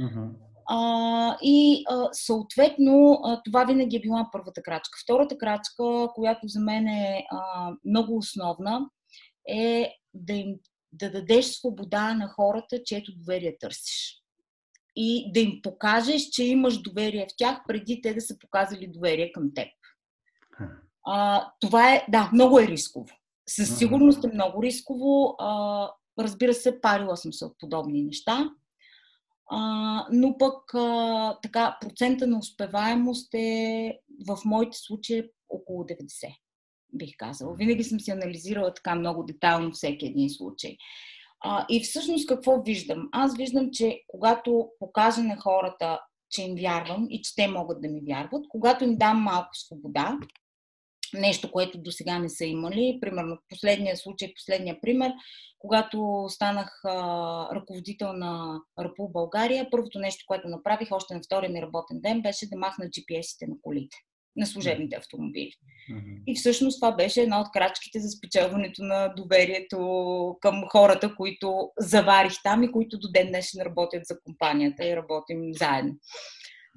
Uh-huh. 0.00 0.30
А, 0.70 1.36
и 1.42 1.84
а, 1.90 2.08
съответно 2.12 3.20
а, 3.24 3.42
това 3.44 3.64
винаги 3.64 3.96
е 3.96 4.00
била 4.00 4.28
първата 4.32 4.62
крачка. 4.62 4.98
Втората 5.02 5.38
крачка, 5.38 6.08
която 6.14 6.48
за 6.48 6.60
мен 6.60 6.86
е 6.86 7.24
а, 7.30 7.70
много 7.84 8.16
основна, 8.16 8.80
е 9.48 9.92
да 10.14 10.32
им 10.32 10.54
да 10.92 11.10
дадеш 11.10 11.46
свобода 11.46 12.14
на 12.14 12.28
хората, 12.28 12.82
чието 12.84 13.12
доверие 13.16 13.56
търсиш 13.60 14.18
и 15.00 15.32
да 15.32 15.40
им 15.40 15.60
покажеш, 15.62 16.22
че 16.22 16.44
имаш 16.44 16.82
доверие 16.82 17.26
в 17.30 17.36
тях, 17.36 17.60
преди 17.68 18.02
те 18.02 18.14
да 18.14 18.20
са 18.20 18.38
показали 18.38 18.86
доверие 18.86 19.32
към 19.32 19.54
теб. 19.54 19.68
А, 21.06 21.46
това 21.60 21.94
е, 21.94 22.06
да, 22.08 22.30
много 22.32 22.58
е 22.58 22.66
рисково. 22.66 23.06
Със 23.48 23.78
сигурност 23.78 24.24
е 24.24 24.34
много 24.34 24.62
рисково. 24.62 25.34
А, 25.38 25.90
разбира 26.18 26.54
се, 26.54 26.80
парила 26.80 27.16
съм 27.16 27.32
се 27.32 27.44
от 27.44 27.58
подобни 27.58 28.02
неща. 28.02 28.50
А, 29.50 30.06
но 30.12 30.38
пък 30.38 30.74
а, 30.74 31.38
така, 31.42 31.78
процента 31.80 32.26
на 32.26 32.38
успеваемост 32.38 33.34
е 33.34 33.98
в 34.28 34.38
моите 34.44 34.78
случаи 34.78 35.30
около 35.48 35.84
90, 35.84 36.36
бих 36.92 37.10
казала. 37.18 37.54
Винаги 37.54 37.84
съм 37.84 38.00
си 38.00 38.10
анализирала 38.10 38.74
така 38.74 38.94
много 38.94 39.24
детайлно 39.24 39.72
всеки 39.72 40.06
един 40.06 40.30
случай. 40.30 40.76
А, 41.40 41.66
и 41.68 41.80
всъщност 41.80 42.28
какво 42.28 42.62
виждам? 42.62 43.08
Аз 43.12 43.36
виждам, 43.36 43.70
че 43.72 44.00
когато 44.06 44.68
покажа 44.78 45.22
на 45.22 45.36
хората, 45.36 46.00
че 46.30 46.42
им 46.42 46.54
вярвам 46.54 47.06
и 47.10 47.22
че 47.22 47.34
те 47.34 47.48
могат 47.48 47.80
да 47.82 47.88
ми 47.88 48.00
вярват, 48.06 48.44
когато 48.48 48.84
им 48.84 48.96
дам 48.96 49.22
малко 49.22 49.50
свобода, 49.52 50.18
нещо, 51.14 51.52
което 51.52 51.78
до 51.78 51.90
сега 51.92 52.18
не 52.18 52.28
са 52.28 52.44
имали. 52.44 52.98
Примерно, 53.00 53.38
последния 53.48 53.96
случай, 53.96 54.34
последния 54.34 54.80
пример, 54.80 55.12
когато 55.58 56.26
станах 56.28 56.80
а, 56.84 57.54
ръководител 57.54 58.12
на 58.12 58.60
Рапул 58.80 59.08
България, 59.08 59.68
първото 59.70 59.98
нещо, 59.98 60.24
което 60.26 60.48
направих 60.48 60.88
още 60.92 61.14
на 61.14 61.20
втория 61.22 61.50
ми 61.50 61.62
работен 61.62 62.00
ден, 62.00 62.22
беше 62.22 62.48
да 62.48 62.58
махна 62.58 62.84
GPS-ите 62.84 63.46
на 63.46 63.54
колите 63.62 63.96
на 64.38 64.46
служебните 64.46 64.96
автомобили. 64.96 65.52
Mm-hmm. 65.90 66.22
И 66.26 66.34
всъщност 66.34 66.80
това 66.80 66.92
беше 66.92 67.22
една 67.22 67.40
от 67.40 67.46
крачките 67.52 68.00
за 68.00 68.08
спечелването 68.08 68.82
на 68.82 69.08
доверието 69.16 69.78
към 70.40 70.64
хората, 70.72 71.14
които 71.16 71.70
заварих 71.78 72.32
там 72.42 72.62
и 72.62 72.72
които 72.72 72.98
до 72.98 73.08
ден 73.10 73.28
днешен 73.28 73.62
работят 73.62 74.02
за 74.04 74.20
компанията 74.24 74.86
и 74.86 74.96
работим 74.96 75.54
заедно. 75.54 75.94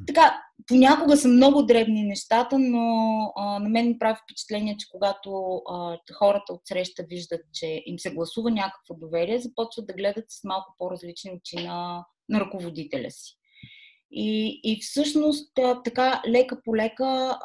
Така, 0.08 0.42
понякога 0.68 1.18
са 1.18 1.28
много 1.28 1.64
дребни 1.64 2.04
нещата, 2.04 2.60
но 2.60 3.18
а, 3.36 3.60
на 3.60 3.70
мен 3.70 3.88
ми 3.88 4.00
прави 4.00 4.20
впечатление, 4.24 4.78
че 4.78 4.88
когато 4.92 5.62
а, 5.70 5.98
хората 6.18 6.54
от 6.54 6.62
среща 6.66 7.04
виждат, 7.10 7.42
че 7.54 7.84
им 7.86 8.00
се 8.00 8.14
гласува 8.14 8.52
някакво 8.52 8.94
доверие, 8.94 9.40
започват 9.40 9.88
да 9.88 9.94
гледат 9.94 10.26
с 10.30 10.44
малко 10.44 10.76
по-различни 10.78 11.32
очи 11.32 11.66
на, 11.66 12.06
на 12.30 12.40
ръководителя 12.40 13.12
си. 13.12 13.38
И, 14.12 14.62
и 14.64 14.80
всъщност 14.82 15.52
така 15.84 16.22
лека 16.28 16.62
по 16.66 16.76
лека 16.76 17.40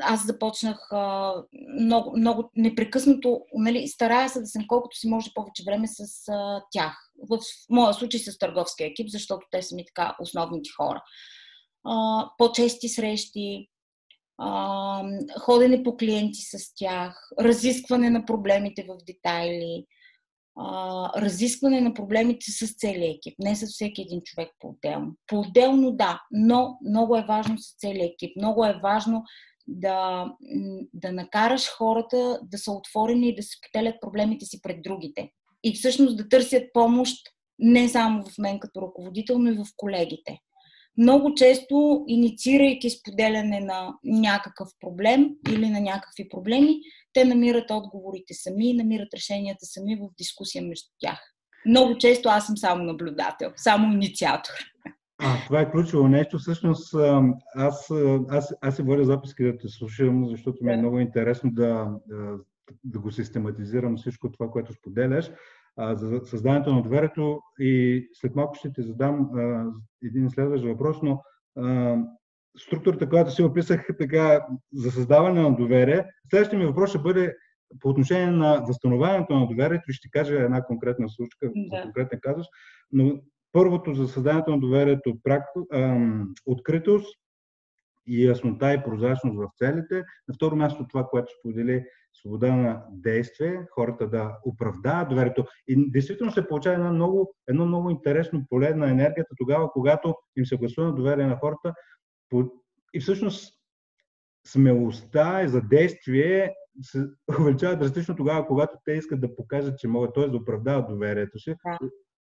аз 0.00 0.26
започнах 0.26 0.88
много, 1.80 2.16
много 2.16 2.50
непрекъснато, 2.56 3.40
нали, 3.54 3.88
старая 3.88 4.28
се 4.28 4.40
да 4.40 4.46
съм 4.46 4.64
колкото 4.66 4.96
си 4.96 5.08
може 5.08 5.30
повече 5.34 5.62
време 5.66 5.86
с 5.88 6.24
тях. 6.70 6.96
В, 7.30 7.38
моя 7.70 7.94
случай 7.94 8.20
с 8.20 8.38
търговския 8.38 8.86
екип, 8.86 9.08
защото 9.08 9.46
те 9.50 9.62
са 9.62 9.74
ми 9.74 9.84
така 9.86 10.16
основните 10.20 10.70
хора. 10.76 11.02
По-чести 12.38 12.88
срещи, 12.88 13.68
ходене 15.40 15.82
по 15.82 15.96
клиенти 15.96 16.40
с 16.40 16.74
тях, 16.74 17.28
разискване 17.40 18.10
на 18.10 18.24
проблемите 18.24 18.86
в 18.88 18.96
детайли, 19.06 19.86
а, 20.58 21.22
разискване 21.22 21.80
на 21.80 21.94
проблемите 21.94 22.50
с 22.50 22.74
целия 22.74 23.10
екип, 23.10 23.34
не 23.38 23.56
с 23.56 23.66
всеки 23.66 24.02
един 24.02 24.20
човек 24.24 24.50
по-отделно. 24.60 25.12
По-отделно 25.26 25.92
да, 25.92 26.22
но 26.30 26.78
много 26.88 27.16
е 27.16 27.24
важно 27.28 27.58
с 27.58 27.76
целия 27.78 28.06
екип. 28.06 28.36
Много 28.36 28.64
е 28.64 28.80
важно 28.82 29.24
да, 29.66 30.26
да 30.94 31.12
накараш 31.12 31.68
хората 31.68 32.40
да 32.42 32.58
са 32.58 32.72
отворени 32.72 33.28
и 33.28 33.34
да 33.34 33.42
се 33.42 33.56
проблемите 34.00 34.46
си 34.46 34.62
пред 34.62 34.82
другите. 34.82 35.30
И 35.64 35.74
всъщност 35.74 36.16
да 36.16 36.28
търсят 36.28 36.62
помощ 36.72 37.16
не 37.58 37.88
само 37.88 38.24
в 38.24 38.38
мен 38.38 38.58
като 38.58 38.82
ръководител, 38.82 39.38
но 39.38 39.50
и 39.50 39.54
в 39.54 39.66
колегите. 39.76 40.38
Много 40.98 41.34
често, 41.34 42.04
инициирайки 42.08 42.90
споделяне 42.90 43.60
на 43.60 43.94
някакъв 44.04 44.68
проблем 44.80 45.28
или 45.50 45.68
на 45.68 45.80
някакви 45.80 46.28
проблеми, 46.28 46.80
те 47.12 47.24
намират 47.24 47.70
отговорите 47.70 48.34
сами, 48.34 48.72
намират 48.72 49.14
решенията 49.14 49.66
сами 49.66 49.96
в 49.96 50.08
дискусия 50.18 50.62
между 50.62 50.88
тях. 50.98 51.18
Много 51.66 51.98
често 51.98 52.28
аз 52.28 52.46
съм 52.46 52.56
само 52.56 52.84
наблюдател, 52.84 53.52
само 53.56 53.92
инициатор. 53.92 54.52
А, 55.18 55.44
това 55.46 55.60
е 55.60 55.70
ключово 55.70 56.08
нещо. 56.08 56.38
Всъщност, 56.38 56.94
аз, 57.54 57.90
аз, 58.28 58.54
аз 58.60 58.76
се 58.76 58.82
водя 58.82 59.04
записки 59.04 59.44
да 59.44 59.58
те 59.58 59.68
слушам, 59.68 60.28
защото 60.28 60.64
ми 60.64 60.72
е 60.72 60.76
много 60.76 60.98
интересно 60.98 61.50
да, 61.52 61.90
да, 62.06 62.36
да 62.84 62.98
го 62.98 63.10
систематизирам 63.10 63.96
всичко 63.96 64.32
това, 64.32 64.50
което 64.50 64.72
споделяш. 64.72 65.30
За 65.78 66.20
създаването 66.24 66.74
на 66.74 66.82
доверието 66.82 67.40
и 67.58 68.06
след 68.12 68.36
малко 68.36 68.54
ще 68.54 68.72
ти 68.72 68.82
задам 68.82 69.30
един 70.02 70.30
следващ 70.30 70.64
въпрос, 70.64 70.96
но 71.02 71.22
структурата, 72.58 73.08
която 73.08 73.30
си 73.30 73.42
описах 73.42 73.86
така 73.98 74.46
за 74.72 74.90
създаване 74.90 75.42
на 75.42 75.56
доверие, 75.56 76.04
следващия 76.30 76.58
ми 76.58 76.66
въпрос 76.66 76.90
ще 76.90 76.98
бъде 76.98 77.34
по 77.80 77.88
отношение 77.88 78.30
на 78.30 78.64
възстановяването 78.66 79.38
на 79.38 79.46
доверието 79.46 79.90
и 79.90 79.94
ще 79.94 80.10
кажа 80.10 80.34
една 80.34 80.64
конкретна 80.64 81.08
случка, 81.08 81.50
да. 81.54 81.82
конкретен 81.82 82.18
казус, 82.22 82.46
но 82.92 83.20
Първото 83.56 83.94
за 83.94 84.08
създаването 84.08 84.50
на 84.50 84.58
доверието 84.58 85.16
откритост 86.46 87.18
и 88.06 88.26
яснота 88.26 88.74
и 88.74 88.82
прозрачност 88.82 89.36
в 89.38 89.50
целите. 89.58 90.04
На 90.28 90.34
второ 90.34 90.56
място 90.56 90.86
това, 90.88 91.04
което 91.04 91.32
сподели 91.40 91.84
свобода 92.20 92.56
на 92.56 92.84
действие, 92.90 93.66
хората 93.70 94.08
да 94.08 94.38
оправдаят 94.44 95.08
доверието. 95.08 95.44
И 95.68 95.90
действително 95.90 96.32
се 96.32 96.48
получава 96.48 96.76
едно 96.76 96.92
много, 96.92 97.34
едно 97.48 97.66
много 97.66 97.90
интересно 97.90 98.46
поле 98.48 98.74
на 98.74 98.90
енергията 98.90 99.34
тогава, 99.36 99.72
когато 99.72 100.14
им 100.36 100.46
се 100.46 100.56
гласува 100.56 100.92
доверие 100.92 101.26
на 101.26 101.36
хората. 101.36 101.74
И 102.94 103.00
всъщност 103.00 103.54
смелостта 104.46 105.42
и 105.42 105.48
за 105.48 105.60
действие 105.60 106.54
се 106.82 107.06
увеличава 107.40 107.76
драстично 107.76 108.16
тогава, 108.16 108.46
когато 108.46 108.78
те 108.84 108.92
искат 108.92 109.20
да 109.20 109.36
покажат, 109.36 109.78
че 109.78 109.88
могат, 109.88 110.14
т.е. 110.14 110.28
да 110.28 110.36
оправдават 110.36 110.88
доверието 110.88 111.38
си. 111.38 111.54
Да. 111.64 111.78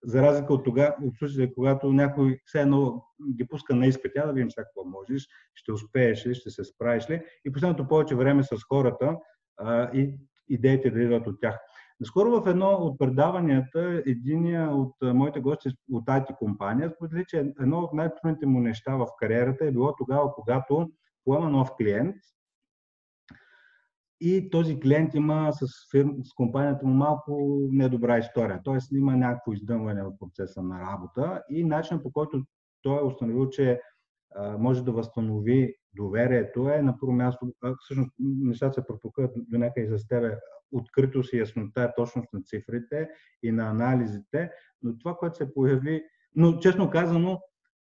За 0.04 0.22
разлика 0.22 0.54
от 0.54 0.66
тогава, 0.66 0.96
от 1.04 1.14
случаите, 1.20 1.54
когато 1.54 1.94
някой 1.94 2.40
все 2.46 2.62
едно 2.62 3.04
ги 3.38 3.48
пуска 3.48 3.76
на 3.76 3.88
изпит, 3.88 4.12
да 4.16 4.34
видим 4.34 4.52
сега 4.52 4.66
какво 4.66 4.90
можеш, 4.90 5.28
ще 5.56 5.72
успееш 5.72 6.28
ли, 6.28 6.36
ще 6.36 6.50
се 6.50 6.64
справиш 6.64 7.10
ли. 7.10 7.22
И 7.46 7.52
последното 7.52 7.88
повече 7.88 8.16
време 8.16 8.44
с 8.44 8.56
хората 8.68 9.18
а, 9.60 9.92
и 9.94 10.14
идеите 10.50 10.92
да 10.92 11.02
идват 11.02 11.28
от 11.28 11.42
тях. 11.42 11.60
Наскоро 12.00 12.42
в 12.42 12.48
едно 12.48 12.70
от 12.70 13.00
предаванията, 13.00 14.04
единия 14.06 14.70
от 14.72 14.96
моите 15.02 15.40
гости 15.40 15.70
от 15.92 16.06
IT 16.06 16.38
компания 16.38 16.92
сподели, 16.92 17.26
че 17.28 17.38
едно 17.38 17.80
от 17.80 17.94
най-трудните 17.94 18.46
му 18.46 18.60
неща 18.60 18.96
в 18.96 19.08
кариерата 19.20 19.66
е 19.66 19.72
било 19.72 19.96
тогава, 19.98 20.34
когато 20.34 20.92
поема 21.26 21.50
нов 21.50 21.70
клиент 21.78 22.16
и 24.22 24.50
този 24.50 24.80
клиент 24.80 25.14
има 25.14 25.52
с, 25.54 25.68
фирм, 25.92 26.16
с 26.24 26.34
компанията 26.34 26.88
му 26.88 26.94
малко 26.94 27.60
недобра 27.72 28.18
история. 28.18 28.62
Тоест 28.64 28.92
има 28.92 29.16
някакво 29.18 29.54
издъмване 29.54 30.04
в 30.04 30.12
процеса 30.20 30.62
на 30.62 30.80
работа 30.82 31.44
и 31.50 31.64
начинът 31.64 32.04
по 32.04 32.12
който 32.12 32.44
той 32.82 33.00
е 33.00 33.06
установил, 33.06 33.50
че 33.50 33.82
може 34.58 34.84
да 34.84 34.92
възстанови 34.92 35.76
доверието 35.96 36.70
е 36.70 36.82
на 36.82 37.00
първо 37.00 37.14
място, 37.14 37.54
всъщност 37.80 38.12
нещата 38.20 38.74
се 38.74 38.88
пропукват 38.88 39.32
до 39.36 39.58
някъде 39.58 39.98
с 39.98 40.08
тебе, 40.08 40.38
откритост 40.72 41.34
и 41.34 41.38
яснота, 41.38 41.94
точност 41.96 42.34
на 42.34 42.42
цифрите 42.42 43.10
и 43.44 43.52
на 43.52 43.70
анализите, 43.70 44.52
но 44.84 44.98
това, 44.98 45.16
което 45.16 45.38
се 45.38 45.54
появи, 45.54 46.04
но 46.36 46.58
честно 46.58 46.90
казано, 46.90 47.42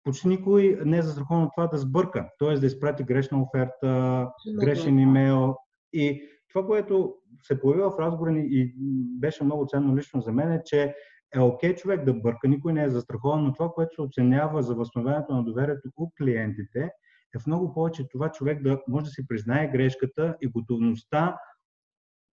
почти 0.05 0.29
никой 0.29 0.79
не 0.85 0.99
е 0.99 1.03
застрахован 1.03 1.45
от 1.45 1.51
това 1.57 1.67
да 1.67 1.79
сбърка, 1.79 2.29
т.е. 2.39 2.55
да 2.55 2.67
изпрати 2.67 3.03
грешна 3.03 3.43
оферта, 3.43 4.29
грешен 4.61 4.99
имейл, 4.99 5.57
и 5.93 6.23
това, 6.53 6.67
което 6.67 7.15
се 7.43 7.61
появи 7.61 7.83
в 7.83 7.99
разговора 7.99 8.33
ни 8.33 8.47
и 8.51 8.75
беше 9.19 9.45
много 9.45 9.67
ценно 9.67 9.97
лично 9.97 10.21
за 10.21 10.33
мен 10.33 10.53
е, 10.53 10.63
че 10.65 10.95
е 11.35 11.41
окей 11.41 11.75
okay 11.75 11.77
човек 11.77 12.05
да 12.05 12.15
бърка, 12.15 12.49
никой 12.49 12.73
не 12.73 12.85
е 12.85 12.91
застрахован, 12.91 13.45
но 13.45 13.53
това, 13.53 13.69
което 13.69 13.95
се 13.95 14.03
оценява 14.03 14.63
за 14.63 14.75
възстановяването 14.75 15.35
на 15.35 15.45
доверието 15.45 15.89
у 15.97 16.11
клиентите, 16.19 16.91
е 17.37 17.39
в 17.39 17.47
много 17.47 17.75
повече 17.75 18.09
това 18.09 18.33
човек 18.33 18.63
да 18.63 18.83
може 18.89 19.05
да 19.05 19.11
си 19.11 19.27
признае 19.27 19.71
грешката 19.71 20.37
и 20.41 20.47
готовността, 20.47 21.39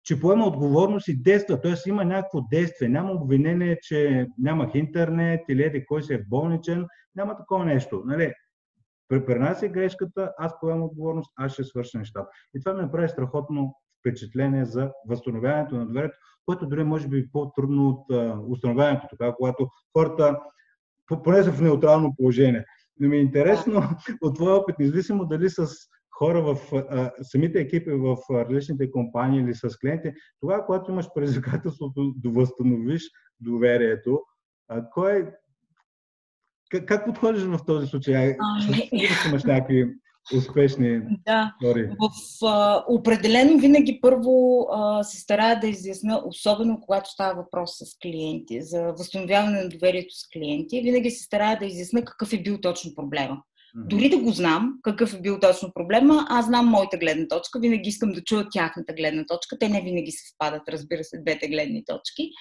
че 0.04 0.20
поема 0.20 0.46
отговорност 0.46 1.08
и 1.08 1.22
действа. 1.22 1.62
Т.е. 1.62 1.90
има 1.90 2.06
някакво 2.06 2.42
действие. 2.42 2.90
Няма 2.90 3.12
обвинение, 3.12 3.80
че 3.82 4.28
нямах 4.38 4.76
интернет 4.76 5.42
или 5.50 5.64
еди 5.64 5.86
кой 5.86 6.04
си 6.04 6.14
е 6.14 6.24
болничен. 6.28 6.88
Няма 7.16 7.38
такова 7.38 7.66
нещо. 7.66 8.04
Нали? 8.06 8.34
Пренася 9.10 9.68
грешката, 9.68 10.34
аз 10.38 10.60
поемам 10.60 10.84
отговорност, 10.84 11.32
аз 11.36 11.54
ще 11.54 11.64
свърша 11.64 11.98
нещата. 11.98 12.30
И 12.56 12.60
това 12.60 12.74
ми 12.74 12.82
направи 12.82 13.10
страхотно 13.10 13.76
впечатление 14.00 14.66
за 14.66 14.92
възстановяването 15.08 15.76
на 15.76 15.86
доверието, 15.86 16.18
което 16.46 16.68
дори 16.68 16.84
може 16.84 17.08
би 17.08 17.20
е 17.20 17.32
по-трудно 17.32 17.90
от 17.90 18.06
установяването, 18.50 19.08
тогава, 19.10 19.36
когато 19.36 19.70
хората 19.98 20.40
поне 21.24 21.44
са 21.44 21.52
в 21.52 21.62
неутрално 21.62 22.16
положение. 22.18 22.66
Но 23.00 23.10
ми 23.10 23.18
е 23.18 23.22
интересно 23.22 23.82
от 24.22 24.36
твоя 24.36 24.56
опит, 24.56 24.80
независимо 24.80 25.26
дали 25.26 25.50
с 25.50 25.68
хора 26.12 26.42
в 26.42 26.74
а, 26.74 27.12
самите 27.22 27.60
екипи 27.60 27.92
в 27.92 28.18
различните 28.32 28.92
компании 28.92 29.42
или 29.42 29.54
с 29.54 29.78
клиенти, 29.78 30.14
тогава, 30.40 30.66
когато 30.66 30.92
имаш 30.92 31.08
предизвикателството 31.16 32.14
да 32.18 32.30
възстановиш 32.30 33.04
доверието, 33.40 34.22
а, 34.68 34.90
кой 34.90 35.32
как, 36.70 36.86
как 36.86 37.06
подходиш 37.06 37.44
в 37.44 37.60
този 37.66 37.88
случай? 37.88 38.36
Със 38.68 39.26
имаш 39.26 39.44
някакви 39.44 39.96
успешни 40.38 41.02
да. 41.26 41.54
истории. 41.62 41.86
В, 41.86 42.46
а, 42.46 42.84
определено 42.88 43.60
винаги 43.60 44.00
първо 44.02 44.68
а, 44.72 45.04
се 45.04 45.20
старая 45.20 45.60
да 45.60 45.68
изясна, 45.68 46.22
особено 46.26 46.82
когато 46.82 47.10
става 47.10 47.36
въпрос 47.36 47.72
с 47.72 47.98
клиенти, 48.04 48.62
за 48.62 48.94
възстановяване 48.98 49.64
на 49.64 49.70
доверието 49.70 50.16
с 50.16 50.30
клиенти, 50.34 50.82
винаги 50.82 51.12
се 51.12 51.24
старая 51.24 51.60
да 51.60 51.66
изясна 51.66 52.06
какъв 52.06 52.34
е 52.34 52.42
бил 52.42 52.62
точно 52.62 52.96
проблема. 52.96 53.38
Mm-hmm. 53.78 53.88
Дори 53.88 54.10
да 54.10 54.18
го 54.18 54.32
знам, 54.32 54.74
какъв 54.82 55.14
е 55.14 55.22
бил 55.22 55.40
точно 55.40 55.72
проблема, 55.74 56.26
аз 56.30 56.46
знам 56.46 56.68
моята 56.68 56.98
гледна 56.98 57.28
точка, 57.28 57.60
винаги 57.60 57.90
искам 57.90 58.12
да 58.12 58.24
чуя 58.24 58.48
тяхната 58.52 58.94
гледна 58.94 59.26
точка. 59.26 59.60
Те 59.60 59.70
не 59.70 59.82
винаги 59.82 60.12
се 60.12 60.34
впадат, 60.36 60.70
разбира 60.70 61.04
се, 61.04 61.22
двете 61.22 61.48
гледни 61.48 61.84
точки. 61.86 62.32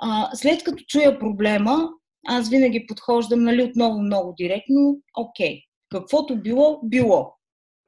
А, 0.00 0.30
след 0.34 0.64
като 0.64 0.84
чуя 0.88 1.18
проблема, 1.18 1.88
аз 2.26 2.48
винаги 2.48 2.86
подхождам, 2.86 3.42
нали, 3.42 3.62
отново 3.62 4.00
много 4.00 4.34
директно, 4.36 4.98
окей, 5.16 5.60
каквото 6.00 6.36
било, 6.36 6.80
било. 6.84 7.34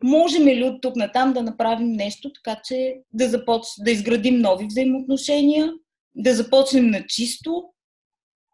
можем 0.05 0.47
ли 0.47 0.65
от 0.65 0.81
тук 0.83 0.97
натам 0.97 1.33
да 1.33 1.43
направим 1.43 1.93
нещо, 1.93 2.33
така 2.33 2.61
че 2.65 2.95
да, 3.13 3.29
започ... 3.29 3.63
да 3.85 3.91
изградим 3.91 4.39
нови 4.39 4.67
взаимоотношения, 4.67 5.73
да 6.15 6.35
започнем 6.35 6.87
на 6.87 7.07
чисто. 7.07 7.65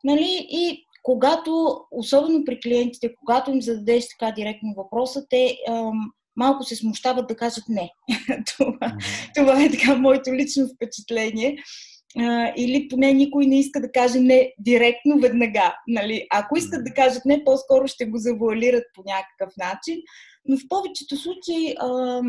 Нали? 0.04 0.46
И 0.50 0.84
когато, 1.02 1.80
особено 1.90 2.44
при 2.44 2.60
клиентите, 2.60 3.14
когато 3.14 3.50
им 3.50 3.62
зададеш 3.62 4.04
така 4.08 4.32
директно 4.32 4.74
въпроса, 4.76 5.26
те 5.30 5.56
ам, 5.68 6.12
малко 6.36 6.64
се 6.64 6.76
смущават 6.76 7.28
да 7.28 7.36
кажат 7.36 7.64
не. 7.68 7.90
това, 8.56 8.96
това 9.36 9.64
е 9.64 9.70
така 9.70 9.94
моето 9.94 10.34
лично 10.34 10.68
впечатление. 10.74 11.56
А, 12.18 12.52
или 12.56 12.88
поне 12.88 13.12
никой 13.12 13.46
не 13.46 13.58
иска 13.60 13.80
да 13.80 13.92
каже 13.92 14.20
не 14.20 14.52
директно 14.58 15.20
веднага. 15.20 15.76
Нали? 15.88 16.26
Ако 16.30 16.58
искат 16.58 16.84
да 16.84 16.94
кажат 16.94 17.24
не, 17.24 17.44
по-скоро 17.44 17.88
ще 17.88 18.06
го 18.06 18.18
завуалират 18.18 18.84
по 18.94 19.02
някакъв 19.06 19.56
начин. 19.56 19.98
Но 20.48 20.56
в 20.56 20.68
повечето 20.68 21.16
случаи 21.16 21.74
а, 21.78 22.20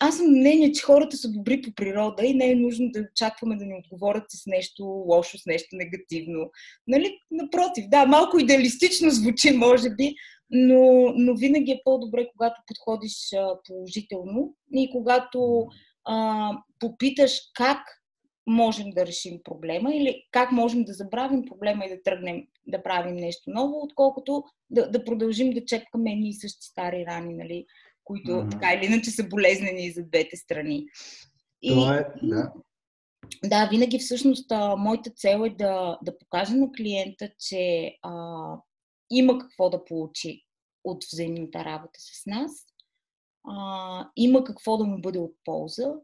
аз 0.00 0.16
съм 0.16 0.26
мнение, 0.26 0.72
че 0.72 0.82
хората 0.82 1.16
са 1.16 1.30
добри 1.30 1.62
по 1.62 1.72
природа 1.74 2.26
и 2.26 2.34
не 2.34 2.50
е 2.50 2.54
нужно 2.54 2.90
да 2.90 3.00
очакваме 3.12 3.56
да 3.56 3.64
ни 3.64 3.74
отговорят 3.74 4.24
с 4.28 4.46
нещо 4.46 4.84
лошо, 4.84 5.38
с 5.38 5.46
нещо 5.46 5.68
негативно. 5.72 6.50
Нали? 6.86 7.18
Напротив, 7.30 7.84
да, 7.88 8.06
малко 8.06 8.38
идеалистично 8.38 9.10
звучи, 9.10 9.50
може 9.50 9.90
би, 9.90 10.14
но, 10.50 11.12
но 11.16 11.34
винаги 11.34 11.72
е 11.72 11.80
по-добре, 11.84 12.28
когато 12.36 12.60
подходиш 12.66 13.32
а, 13.36 13.54
положително 13.64 14.54
и 14.74 14.90
когато 14.90 15.66
а, 16.04 16.50
попиташ 16.78 17.40
как 17.54 17.78
можем 18.48 18.90
да 18.90 19.06
решим 19.06 19.40
проблема 19.44 19.94
или 19.94 20.26
как 20.30 20.52
можем 20.52 20.84
да 20.84 20.92
забравим 20.92 21.44
проблема 21.44 21.84
и 21.84 21.88
да 21.88 22.02
тръгнем 22.02 22.46
да 22.66 22.82
правим 22.82 23.16
нещо 23.16 23.50
ново, 23.50 23.82
отколкото 23.82 24.44
да, 24.70 24.90
да 24.90 25.04
продължим 25.04 25.50
да 25.50 25.64
чепкаме 25.64 26.12
едни 26.12 26.28
и 26.28 26.34
същи 26.34 26.66
стари 26.66 27.06
рани, 27.06 27.34
нали, 27.34 27.66
които 28.04 28.30
mm-hmm. 28.30 28.50
така 28.50 28.72
или 28.72 28.86
иначе 28.86 29.10
са 29.10 29.28
болезнени 29.28 29.86
и 29.86 29.92
за 29.92 30.02
двете 30.02 30.36
страни. 30.36 30.86
И, 31.62 31.68
Това 31.68 31.96
е, 31.96 32.06
да. 32.22 32.52
Да, 33.44 33.68
винаги 33.70 33.98
всъщност 33.98 34.52
а, 34.52 34.76
моята 34.76 35.10
цел 35.10 35.44
е 35.46 35.50
да, 35.50 35.98
да 36.02 36.18
покажа 36.18 36.54
на 36.54 36.72
клиента, 36.72 37.30
че 37.38 37.94
а, 38.02 38.12
има 39.10 39.38
какво 39.38 39.70
да 39.70 39.84
получи 39.84 40.44
от 40.84 41.04
взаимната 41.12 41.64
работа 41.64 42.00
с 42.00 42.26
нас, 42.26 42.52
а, 43.48 44.08
има 44.16 44.44
какво 44.44 44.76
да 44.76 44.84
му 44.84 45.00
бъде 45.00 45.18
от 45.18 45.34
полза 45.44 45.94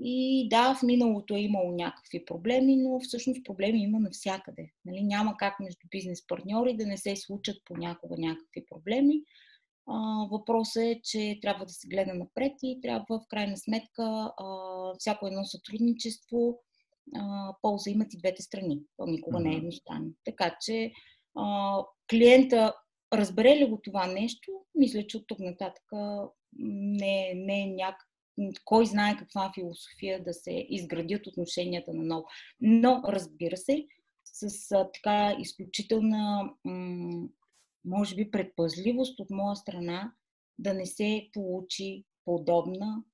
и 0.00 0.48
да, 0.48 0.74
в 0.74 0.82
миналото 0.82 1.34
е 1.34 1.40
имало 1.40 1.72
някакви 1.72 2.24
проблеми, 2.24 2.76
но 2.76 3.00
всъщност 3.00 3.44
проблеми 3.44 3.82
има 3.82 4.00
навсякъде. 4.00 4.70
Нали? 4.84 5.02
Няма 5.02 5.36
как 5.36 5.60
между 5.60 5.86
бизнес 5.90 6.26
партньори 6.26 6.76
да 6.76 6.86
не 6.86 6.96
се 6.96 7.16
случат 7.16 7.56
понякога 7.64 8.14
някакви 8.18 8.64
проблеми. 8.70 9.22
А, 9.86 10.26
въпросът 10.30 10.82
е, 10.82 11.00
че 11.04 11.38
трябва 11.42 11.64
да 11.64 11.72
се 11.72 11.88
гледа 11.88 12.14
напред 12.14 12.52
и 12.62 12.80
трябва 12.82 13.04
в 13.10 13.26
крайна 13.28 13.56
сметка 13.56 14.02
а, 14.02 14.54
всяко 14.98 15.26
едно 15.26 15.44
сътрудничество 15.44 16.58
а, 17.16 17.54
полза 17.62 17.90
имат 17.90 18.14
и 18.14 18.18
двете 18.18 18.42
страни. 18.42 18.80
То 18.96 19.06
никога 19.06 19.40
не 19.40 19.52
е 19.52 19.56
едностранно. 19.56 20.10
Така 20.24 20.56
че 20.60 20.92
а, 21.34 21.78
клиента 22.10 22.74
разбере 23.12 23.56
ли 23.56 23.70
го 23.70 23.80
това 23.82 24.06
нещо, 24.06 24.52
мисля, 24.74 25.06
че 25.06 25.16
от 25.16 25.26
тук 25.26 25.38
нататък 25.38 25.84
не, 26.58 27.32
не 27.34 27.62
е 27.62 27.66
някак 27.66 28.08
кой 28.64 28.86
знае 28.86 29.16
каква 29.16 29.52
философия 29.54 30.24
да 30.24 30.34
се 30.34 30.66
изградят 30.68 31.26
отношенията 31.26 31.94
на 31.94 32.02
ново. 32.02 32.26
Но, 32.60 33.02
разбира 33.08 33.56
се, 33.56 33.86
с 34.24 34.72
а, 34.72 34.90
така 34.92 35.36
изключителна, 35.40 36.50
м- 36.64 37.28
може 37.84 38.14
би, 38.14 38.30
предпазливост 38.30 39.20
от 39.20 39.30
моя 39.30 39.56
страна 39.56 40.12
да 40.58 40.74
не 40.74 40.86
се 40.86 41.28
получи 41.32 42.04
подобна, 42.24 43.04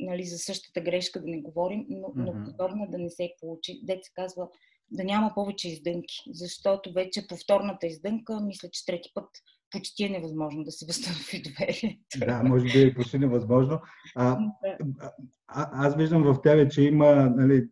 нали, 0.00 0.24
за 0.24 0.38
същата 0.38 0.80
грешка 0.80 1.20
да 1.20 1.26
не 1.26 1.40
говорим, 1.40 1.86
но, 1.88 2.08
mm-hmm. 2.08 2.34
но 2.34 2.44
подобна 2.44 2.90
да 2.90 2.98
не 2.98 3.10
се 3.10 3.34
получи. 3.40 3.80
Дете 3.82 4.02
се 4.02 4.12
казва, 4.14 4.48
да 4.90 5.04
няма 5.04 5.32
повече 5.34 5.68
издънки, 5.68 6.14
защото 6.26 6.92
вече 6.92 7.26
повторната 7.26 7.86
издънка, 7.86 8.40
мисля, 8.40 8.68
че 8.72 8.84
трети 8.84 9.10
път 9.14 9.28
почти 9.72 10.04
е 10.04 10.08
невъзможно 10.08 10.64
да 10.64 10.72
се 10.72 10.86
възстанови 10.86 11.42
доверието. 11.42 12.18
Да, 12.18 12.42
може 12.42 12.64
би 12.64 12.82
е 12.82 12.94
почти 12.94 13.18
невъзможно. 13.18 13.80
А, 14.14 14.38
а, 15.48 15.86
аз 15.86 15.96
виждам 15.96 16.22
в 16.22 16.42
тебе, 16.42 16.68
че 16.68 16.82
има 16.82 17.14
нали, 17.36 17.68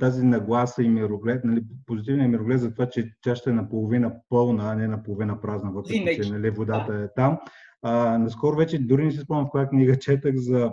тази 0.00 0.26
нагласа 0.26 0.82
и 0.82 0.88
мироглед, 0.88 1.44
нали, 1.44 1.64
позитивния 1.86 2.28
мироглед 2.28 2.60
за 2.60 2.72
това, 2.72 2.88
че 2.88 3.14
ще 3.34 3.50
е 3.50 3.52
наполовина 3.52 4.14
пълна, 4.28 4.72
а 4.72 4.74
не 4.74 4.88
наполовина 4.88 5.40
празна, 5.40 5.72
въпреки 5.72 6.22
че 6.22 6.30
нали, 6.30 6.50
водата 6.50 6.94
е 6.94 7.14
там. 7.16 7.38
А, 7.82 8.18
наскоро 8.18 8.56
вече, 8.56 8.78
дори 8.78 9.04
не 9.04 9.10
си 9.10 9.18
спомням 9.18 9.46
в 9.46 9.50
коя 9.50 9.68
книга 9.68 9.98
четах 9.98 10.36
за 10.36 10.70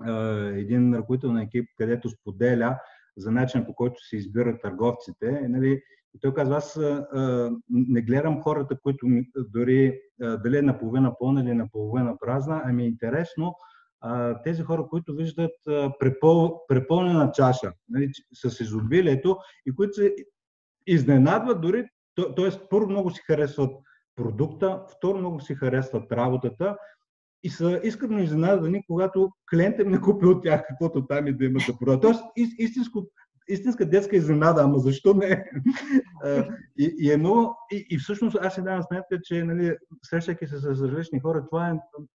а, 0.00 0.12
един 0.56 0.94
ръководител 0.94 1.32
на 1.32 1.42
екип, 1.42 1.68
където 1.78 2.08
споделя 2.08 2.78
за 3.16 3.30
начин 3.30 3.64
по 3.64 3.74
който 3.74 4.00
се 4.00 4.16
избират 4.16 4.62
търговците. 4.62 5.40
Нали, 5.48 5.82
и 6.14 6.20
той 6.20 6.34
казва, 6.34 6.56
аз 6.56 6.76
а, 6.76 7.50
не 7.70 8.02
гледам 8.02 8.42
хората, 8.42 8.80
които 8.82 9.06
дори 9.36 10.00
а, 10.22 10.36
дали 10.36 10.58
е 10.58 10.62
наполовина 10.62 11.14
пълна 11.18 11.40
или 11.40 11.54
наполовина 11.54 12.16
празна, 12.18 12.62
ами 12.64 12.82
е 12.82 12.86
интересно 12.86 13.54
а, 14.00 14.42
тези 14.42 14.62
хора, 14.62 14.86
които 14.90 15.14
виждат 15.14 15.66
а, 15.68 15.92
препъл, 15.98 16.60
препълнена 16.68 17.32
чаша 17.32 17.72
нали, 17.88 18.10
с 18.32 18.60
изобилието 18.60 19.38
и 19.66 19.74
които 19.74 19.92
се 19.92 20.14
изненадват 20.86 21.60
дори, 21.60 21.88
т.е. 22.14 22.68
първо 22.70 22.88
много 22.88 23.10
си 23.10 23.22
харесват 23.26 23.70
продукта, 24.16 24.84
второ 24.96 25.18
много 25.18 25.40
си 25.40 25.54
харесват 25.54 26.12
работата 26.12 26.76
и 27.46 27.50
са 27.50 27.80
искрено 27.84 28.18
изненадани, 28.18 28.82
когато 28.86 29.30
клиентът 29.50 29.86
им 29.86 29.92
не 29.92 30.00
купи 30.00 30.26
от 30.26 30.42
тях 30.42 30.64
каквото 30.68 31.06
там 31.06 31.26
и 31.26 31.36
да 31.36 31.44
имат 31.44 31.62
да 31.68 31.78
продават. 31.78 32.02
Тоест 32.02 32.22
истинско 32.58 33.06
истинска 33.48 33.86
детска 33.86 34.16
изненада, 34.16 34.62
ама 34.62 34.78
защо 34.78 35.14
не? 35.14 35.50
и, 36.78 36.94
и, 36.98 37.12
е 37.12 37.16
много, 37.16 37.56
и, 37.72 37.86
и 37.90 37.98
всъщност 37.98 38.36
аз 38.40 38.54
си 38.54 38.62
давам 38.62 38.82
сметка, 38.82 39.20
че 39.22 39.44
нали, 39.44 39.76
срещайки 40.02 40.46
се 40.46 40.58
с 40.58 40.64
различни 40.64 41.20
хора, 41.20 41.46
това 41.50 41.68
е, 41.68 41.74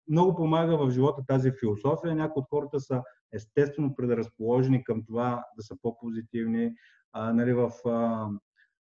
много 0.09 0.35
помага 0.35 0.77
в 0.77 0.91
живота 0.91 1.23
тази 1.27 1.51
философия. 1.59 2.15
Някои 2.15 2.39
от 2.41 2.47
хората 2.49 2.79
са 2.79 3.01
естествено 3.33 3.95
предразположени 3.95 4.83
към 4.83 5.05
това 5.05 5.45
да 5.57 5.63
са 5.63 5.75
по-позитивни, 5.81 6.73
а, 7.13 7.33
нали, 7.33 7.53
в 7.53 7.71
а, 7.85 8.27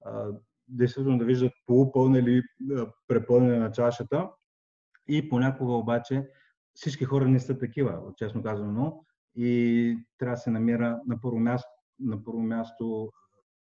а, 0.05 0.27
действително 0.67 1.17
да 1.17 1.25
виждат 1.25 1.53
полупълна 1.65 2.19
или 2.19 2.41
препълнена 3.07 3.59
на 3.59 3.71
чашата. 3.71 4.29
И 5.11 5.29
понякога 5.29 5.73
обаче 5.73 6.29
всички 6.73 7.05
хора 7.05 7.27
не 7.27 7.39
са 7.39 7.57
такива, 7.57 8.01
честно 8.17 8.43
казано, 8.43 9.05
и 9.35 9.97
трябва 10.17 10.35
да 10.35 10.41
се 10.41 10.49
намира 10.49 11.01
на 11.07 11.21
първо 11.21 11.39
място 11.39 11.69
на 11.99 12.23
първо 12.23 12.39
място 12.39 13.11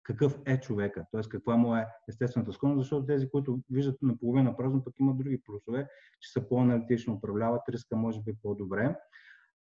какъв 0.02 0.38
е 0.46 0.60
човека, 0.60 1.06
т.е. 1.12 1.20
каква 1.28 1.56
му 1.56 1.76
е 1.76 1.86
естествената 2.08 2.52
склонност, 2.52 2.84
защото 2.84 3.06
тези, 3.06 3.30
които 3.30 3.60
виждат 3.70 4.02
наполовина 4.02 4.56
празно, 4.56 4.84
пък 4.84 4.94
имат 5.00 5.18
други 5.18 5.42
плюсове, 5.42 5.88
че 6.20 6.32
са 6.32 6.48
по-аналитично 6.48 7.14
управляват 7.14 7.68
риска, 7.68 7.96
може 7.96 8.22
би 8.22 8.34
по-добре. 8.42 8.96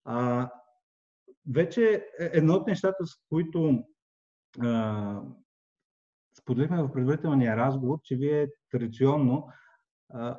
А, 0.06 0.50
вече 1.54 2.08
е, 2.20 2.30
едно 2.34 2.54
от 2.54 2.68
нещата, 2.68 3.06
с 3.06 3.12
които 3.30 3.84
а, 4.62 5.22
споделихме 6.40 6.84
в 6.84 6.92
предварителния 6.92 7.58
разговор, 7.58 8.00
че 8.04 8.16
вие 8.16 8.48
традиционно 8.72 9.48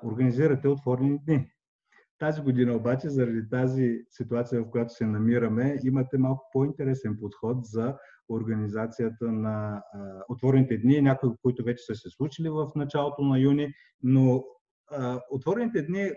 организирате 0.05 0.69
отворени 0.69 1.19
дни. 1.27 1.51
Тази 2.19 2.43
година 2.43 2.77
обаче, 2.77 3.09
заради 3.09 3.49
тази 3.51 4.01
ситуация, 4.11 4.63
в 4.63 4.71
която 4.71 4.95
се 4.95 5.07
намираме, 5.07 5.79
имате 5.85 6.19
малко 6.19 6.49
по-интересен 6.53 7.17
подход 7.21 7.59
за 7.67 7.97
организацията 8.29 9.33
на 9.33 9.83
а, 9.93 10.25
отворените 10.29 10.79
дни, 10.79 11.01
някои, 11.01 11.31
които 11.43 11.65
вече 11.65 11.85
са 11.85 11.95
се 11.95 12.11
случили 12.11 12.49
в 12.49 12.71
началото 12.77 13.23
на 13.23 13.39
юни, 13.39 13.73
но 14.03 14.45
а, 14.91 15.21
отворените 15.31 15.83
дни 15.83 16.11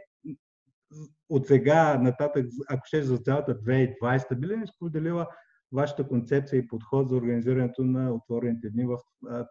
от 1.30 1.48
сега 1.48 1.98
нататък, 1.98 2.46
ако 2.70 2.82
ще 2.86 3.04
за 3.04 3.18
цялата 3.18 3.56
2020, 3.60 4.36
би 4.36 4.48
ли 4.48 4.58
ни 4.58 4.68
споделила 4.68 5.28
вашата 5.72 6.08
концепция 6.08 6.58
и 6.58 6.68
подход 6.68 7.10
за 7.10 7.16
организирането 7.16 7.84
на 7.84 8.14
отворените 8.14 8.70
дни 8.70 8.86
в 8.86 8.98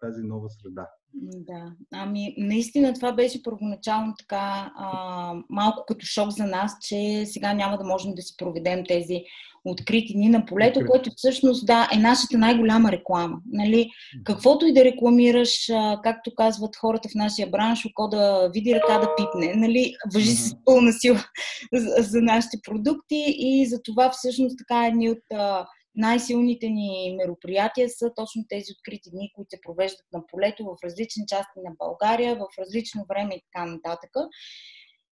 тази 0.00 0.22
нова 0.22 0.50
среда? 0.50 0.87
Да, 1.14 1.72
ами 1.92 2.35
наистина 2.38 2.94
това 2.94 3.12
беше 3.12 3.42
първоначално 3.42 4.14
така 4.18 4.72
а, 4.76 5.35
малко 5.48 5.85
като 5.88 6.06
шок 6.06 6.30
за 6.30 6.44
нас, 6.44 6.76
че 6.80 7.22
сега 7.26 7.52
няма 7.54 7.78
да 7.78 7.85
можем 7.85 8.14
да 8.14 8.22
си 8.22 8.35
проведем 8.38 8.85
тези 8.88 9.22
открити 9.64 10.12
дни 10.12 10.28
на 10.28 10.46
полето, 10.46 10.78
Открит. 10.78 10.90
което 10.90 11.11
всъщност 11.16 11.66
да, 11.66 11.88
е 11.94 11.98
нашата 11.98 12.38
най-голяма 12.38 12.92
реклама. 12.92 13.37
Нали? 13.52 13.90
Каквото 14.24 14.66
и 14.66 14.72
да 14.72 14.85
рекламираш, 14.85 15.70
а, 15.70 16.00
както 16.02 16.35
казват 16.37 16.76
хората 16.76 17.09
в 17.09 17.14
нашия 17.14 17.50
бранш, 17.50 17.87
око 17.87 18.09
да 18.09 18.50
види 18.54 18.74
ръка 18.74 18.98
да 18.98 19.14
пипне. 19.16 19.54
Нали? 19.56 19.94
Въжи 20.14 20.30
с 20.30 20.56
пълна 20.64 20.92
сила 20.92 21.24
за, 21.72 22.02
за 22.02 22.20
нашите 22.22 22.59
продукти 22.68 23.24
и 23.38 23.66
за 23.66 23.83
това 23.83 24.11
всъщност 24.11 24.59
така 24.59 24.87
едни 24.87 25.11
от 25.11 25.22
а, 25.33 25.66
най-силните 26.00 26.68
ни 26.68 27.16
мероприятия 27.18 27.88
са 27.88 28.10
точно 28.16 28.44
тези 28.48 28.72
открити 28.78 29.10
дни, 29.10 29.32
които 29.34 29.50
се 29.50 29.60
провеждат 29.66 30.06
на 30.12 30.26
полето 30.26 30.64
в 30.64 30.84
различни 30.84 31.24
части 31.26 31.58
на 31.64 31.72
България, 31.78 32.36
в 32.36 32.46
различно 32.58 33.04
време 33.08 33.34
и 33.34 33.42
така 33.52 33.66
нататък. 33.66 34.10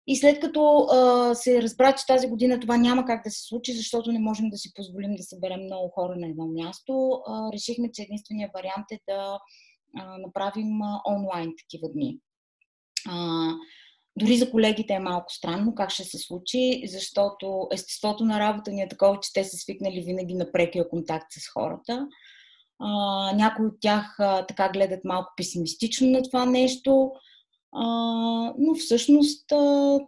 И 0.08 0.15
след 0.15 0.39
като 0.39 0.88
а, 0.91 1.36
се 1.36 1.62
разбра, 1.62 1.95
че 1.95 2.06
тази 2.08 2.28
година 2.28 2.60
това 2.60 2.78
няма 2.78 3.06
как 3.06 3.23
да 3.23 3.32
се 3.32 3.47
случи, 3.47 3.73
защото 3.73 4.12
не 4.12 4.19
можем 4.19 4.50
да 4.50 4.58
си 4.58 4.73
позволим 4.76 5.15
да 5.15 5.23
съберем 5.23 5.63
много 5.63 5.89
хора 5.89 6.15
на 6.17 6.28
едно 6.28 6.47
място, 6.47 7.21
а, 7.28 7.52
решихме, 7.54 7.91
че 7.93 8.02
единственият 8.02 8.52
вариант 8.54 8.86
е 8.91 9.00
да 9.10 9.39
а, 9.97 10.17
направим 10.17 10.82
а, 10.82 11.02
онлайн 11.10 11.54
такива 11.58 11.89
дни. 11.93 12.19
А, 13.10 13.50
дори 14.17 14.38
за 14.38 14.51
колегите 14.51 14.93
е 14.93 14.99
малко 14.99 15.34
странно 15.34 15.75
как 15.75 15.89
ще 15.89 16.03
се 16.03 16.17
случи, 16.17 16.84
защото 16.88 17.67
естеството 17.73 18.25
на 18.25 18.39
работа 18.39 18.71
ни 18.71 18.82
е 18.82 18.88
такова, 18.88 19.19
че 19.19 19.34
те 19.34 19.43
са 19.43 19.58
свикнали 19.58 20.01
винаги 20.01 20.34
на 20.34 20.51
прекия 20.51 20.89
контакт 20.89 21.27
с 21.32 21.49
хората. 21.53 22.08
А, 22.80 22.89
някои 23.36 23.65
от 23.65 23.77
тях 23.82 24.15
а, 24.19 24.45
така 24.45 24.69
гледат 24.69 24.99
малко 25.06 25.34
песимистично 25.38 26.08
на 26.10 26.23
това 26.23 26.45
нещо, 26.45 27.12
а, 27.75 27.86
но 28.58 28.75
всъщност 28.75 29.51
а, 29.51 29.99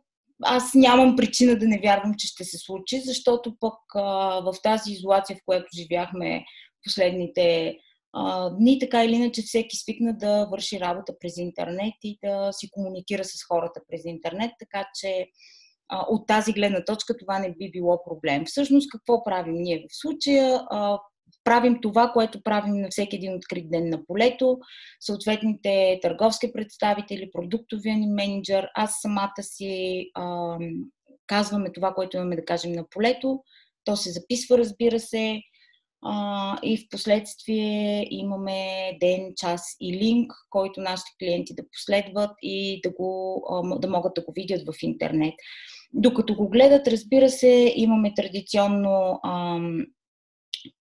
аз 0.43 0.73
нямам 0.73 1.15
причина 1.15 1.59
да 1.59 1.67
не 1.67 1.79
вярвам, 1.79 2.13
че 2.17 2.27
ще 2.27 2.43
се 2.43 2.57
случи, 2.57 3.01
защото 3.05 3.55
пък 3.59 3.79
а, 3.95 4.01
в 4.39 4.55
тази 4.63 4.91
изолация, 4.91 5.35
в 5.35 5.45
която 5.45 5.67
живяхме 5.75 6.45
последните 6.83 7.75
а, 8.13 8.49
дни, 8.49 8.79
така 8.79 9.03
или 9.03 9.15
иначе 9.15 9.41
всеки 9.41 9.75
свикна 9.75 10.17
да 10.17 10.45
върши 10.45 10.79
работа 10.79 11.13
през 11.19 11.37
интернет 11.37 11.93
и 12.03 12.19
да 12.23 12.49
си 12.51 12.69
комуникира 12.71 13.23
с 13.23 13.43
хората 13.47 13.81
през 13.87 14.01
интернет, 14.05 14.51
така 14.59 14.89
че 14.95 15.27
а, 15.89 16.05
от 16.09 16.27
тази 16.27 16.53
гледна 16.53 16.85
точка 16.85 17.17
това 17.17 17.39
не 17.39 17.55
би 17.59 17.71
било 17.71 18.03
проблем. 18.09 18.45
Всъщност 18.45 18.91
какво 18.91 19.23
правим 19.23 19.55
ние 19.55 19.77
в 19.77 19.95
случая? 20.01 20.61
А, 20.69 20.99
правим 21.43 21.77
това, 21.81 22.11
което 22.13 22.43
правим 22.43 22.81
на 22.81 22.87
всеки 22.89 23.15
един 23.15 23.35
открит 23.35 23.71
ден 23.71 23.89
на 23.89 24.05
полето. 24.05 24.57
Съответните 24.99 25.99
търговски 26.01 26.53
представители, 26.53 27.31
продуктовия 27.31 27.97
ни 27.97 28.07
менеджер, 28.07 28.67
аз 28.75 28.95
самата 29.01 29.41
си 29.41 30.05
а, 30.15 30.57
казваме 31.27 31.71
това, 31.71 31.93
което 31.93 32.17
имаме 32.17 32.35
да 32.35 32.45
кажем 32.45 32.71
на 32.71 32.85
полето. 32.89 33.43
То 33.85 33.95
се 33.95 34.11
записва, 34.11 34.57
разбира 34.57 34.99
се, 34.99 35.41
а, 36.01 36.57
и 36.63 36.77
в 36.77 36.89
последствие 36.89 38.07
имаме 38.09 38.91
ден, 38.99 39.33
час 39.35 39.75
и 39.81 39.93
линк, 39.93 40.33
който 40.49 40.81
нашите 40.81 41.11
клиенти 41.19 41.55
да 41.55 41.63
последват 41.71 42.31
и 42.41 42.81
да, 42.81 42.89
го, 42.89 43.43
а, 43.51 43.79
да 43.79 43.89
могат 43.89 44.13
да 44.13 44.21
го 44.21 44.33
видят 44.35 44.61
в 44.67 44.73
интернет. 44.81 45.33
Докато 45.93 46.35
го 46.35 46.49
гледат, 46.49 46.87
разбира 46.87 47.29
се, 47.29 47.73
имаме 47.75 48.13
традиционно 48.13 49.19
а, 49.23 49.59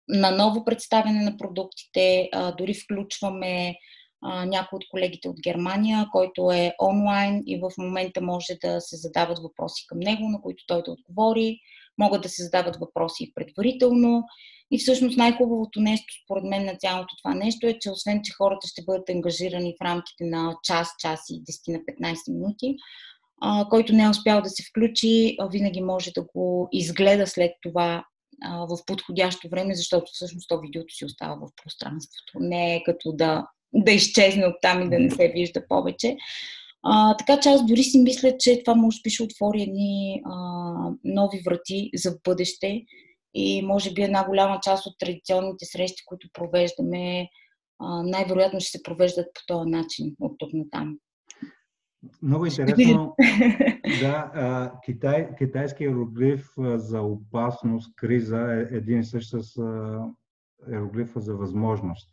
на 0.10 0.32
ново 0.32 0.66
представяне 0.66 1.22
на 1.22 1.38
продуктите, 1.38 2.30
а, 2.32 2.52
дори 2.52 2.74
включваме 2.74 3.76
някой 4.46 4.78
от 4.78 4.84
колегите 4.92 5.30
от 5.30 5.36
Германия, 5.44 6.08
който 6.12 6.52
е 6.52 6.74
онлайн 6.82 7.44
и 7.48 7.60
в 7.60 7.72
момента 7.78 8.22
може 8.22 8.54
да 8.62 8.82
се 8.82 8.96
задават 8.96 9.40
въпроси 9.40 9.86
към 9.88 10.00
него, 10.00 10.30
на 10.30 10.42
които 10.42 10.64
той 10.68 10.84
да 10.84 10.92
отговори. 10.92 11.60
Могат 11.98 12.22
да 12.22 12.30
се 12.30 12.44
задават 12.44 12.76
въпроси 12.76 13.32
предварително. 13.36 14.24
И 14.72 14.80
всъщност 14.80 15.18
най-хубавото 15.18 15.80
нещо, 15.80 16.14
според 16.24 16.44
мен, 16.44 16.66
на 16.66 16.76
цялото 16.76 17.16
това 17.24 17.36
нещо 17.36 17.68
е, 17.68 17.80
че 17.80 17.92
освен, 17.92 18.22
че 18.24 18.34
хората 18.34 18.68
ще 18.68 18.84
бъдат 18.84 19.10
ангажирани 19.10 19.76
в 19.82 19.86
рамките 19.86 20.24
на 20.24 20.56
час, 20.64 20.90
час 21.00 21.20
и 21.30 21.44
10 21.44 21.74
на 21.74 21.80
15 21.80 22.34
минути, 22.34 22.76
който 23.70 23.94
не 23.94 24.04
е 24.04 24.10
успял 24.10 24.42
да 24.42 24.50
се 24.50 24.64
включи, 24.64 25.38
винаги 25.52 25.82
може 25.82 26.12
да 26.12 26.24
го 26.36 26.70
изгледа 26.72 27.28
след 27.28 27.52
това 27.62 28.06
в 28.44 28.78
подходящо 28.86 29.50
време, 29.50 29.76
защото 29.76 30.12
всъщност 30.14 30.50
то 30.50 30.60
видеото 30.60 30.94
си 30.94 31.06
остава 31.06 31.36
в 31.36 31.50
пространството. 31.64 32.34
Не 32.40 32.76
е 32.76 32.84
като 32.84 33.12
да, 33.12 33.48
да 33.74 33.92
изчезне 33.92 34.46
от 34.46 34.56
там 34.62 34.82
и 34.82 34.90
да 34.90 35.00
не 35.00 35.12
се 35.12 35.32
вижда 35.36 35.68
повече. 35.68 36.16
А, 36.84 37.18
така 37.18 37.40
че 37.40 37.50
аз 37.50 37.66
дори 37.66 37.84
си 37.84 38.00
мисля, 38.00 38.38
че 38.40 38.64
това 38.64 38.76
може 38.76 39.00
би 39.04 39.10
ще 39.10 39.24
отвори 39.24 39.62
едни 39.62 40.22
а, 40.26 40.34
нови 41.04 41.42
врати 41.46 41.90
за 41.96 42.18
бъдеще 42.24 42.84
и 43.34 43.62
може 43.62 43.94
би 43.94 44.02
една 44.02 44.26
голяма 44.26 44.60
част 44.64 44.86
от 44.86 44.94
традиционните 45.00 45.66
срещи, 45.66 46.04
които 46.06 46.30
провеждаме, 46.34 47.30
най-вероятно 48.04 48.60
ще 48.60 48.78
се 48.78 48.84
провеждат 48.84 49.26
по 49.34 49.42
този 49.48 49.70
начин 49.70 50.16
от 50.20 50.36
тук 50.40 50.54
на 50.54 50.64
там. 50.72 50.98
Много 52.22 52.46
интересно. 52.46 53.16
да, 54.02 54.32
а, 54.34 54.72
китай, 54.86 55.30
китайски 55.38 55.84
иероглиф 55.84 56.50
за 56.76 57.02
опасност, 57.02 57.96
криза 57.96 58.38
е 58.38 58.76
един 58.76 59.00
и 59.00 59.04
същ 59.04 59.30
с 59.30 59.60
иероглифа 60.72 61.20
за 61.20 61.36
възможност. 61.36 62.10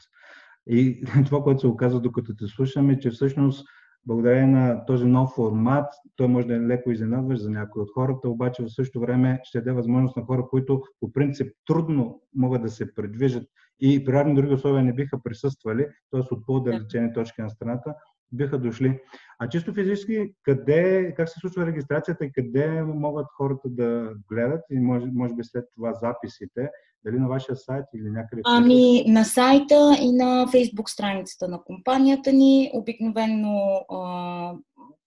И 0.66 1.04
това, 1.26 1.42
което 1.42 1.60
се 1.60 1.66
оказва 1.66 2.00
докато 2.00 2.36
те 2.36 2.46
слушаме, 2.46 2.98
че 2.98 3.10
всъщност 3.10 3.66
благодарение 4.06 4.46
на 4.46 4.86
този 4.86 5.04
нов 5.04 5.30
формат, 5.30 5.86
той 6.16 6.28
може 6.28 6.46
да 6.46 6.56
е 6.56 6.60
леко 6.60 6.90
изненадващ 6.90 7.42
за 7.42 7.50
някои 7.50 7.82
от 7.82 7.90
хората, 7.94 8.28
обаче 8.28 8.62
в 8.62 8.68
същото 8.68 9.00
време 9.00 9.40
ще 9.42 9.58
даде 9.58 9.72
възможност 9.72 10.16
на 10.16 10.22
хора, 10.22 10.46
които 10.50 10.82
по 11.00 11.12
принцип 11.12 11.52
трудно 11.66 12.20
могат 12.34 12.62
да 12.62 12.68
се 12.68 12.94
предвижат 12.94 13.48
и 13.80 14.04
при 14.04 14.12
равни 14.12 14.34
други 14.34 14.54
условия 14.54 14.82
не 14.82 14.92
биха 14.92 15.22
присъствали, 15.22 15.86
т.е. 16.10 16.20
от 16.34 16.46
по-далечени 16.46 17.12
точки 17.12 17.42
на 17.42 17.50
страната, 17.50 17.94
биха 18.32 18.58
дошли. 18.58 19.00
А 19.38 19.48
чисто 19.48 19.74
физически, 19.74 20.34
къде, 20.42 21.14
как 21.16 21.28
се 21.28 21.40
случва 21.40 21.66
регистрацията 21.66 22.24
и 22.24 22.32
къде 22.32 22.82
могат 22.82 23.26
хората 23.36 23.68
да 23.68 24.12
гледат 24.28 24.60
и 24.70 24.78
може, 24.78 25.06
може 25.06 25.34
би 25.34 25.44
след 25.44 25.64
това 25.74 25.92
записите, 25.92 26.70
дали 27.04 27.18
на 27.18 27.28
вашия 27.28 27.56
сайт 27.56 27.84
или 27.94 28.10
някъде? 28.10 28.42
Ами 28.44 29.04
на 29.06 29.24
сайта 29.24 29.96
и 30.00 30.12
на 30.12 30.46
фейсбук 30.50 30.90
страницата 30.90 31.48
на 31.48 31.62
компанията 31.64 32.32
ни. 32.32 32.70
Обикновено 32.74 33.84
а, 33.90 34.54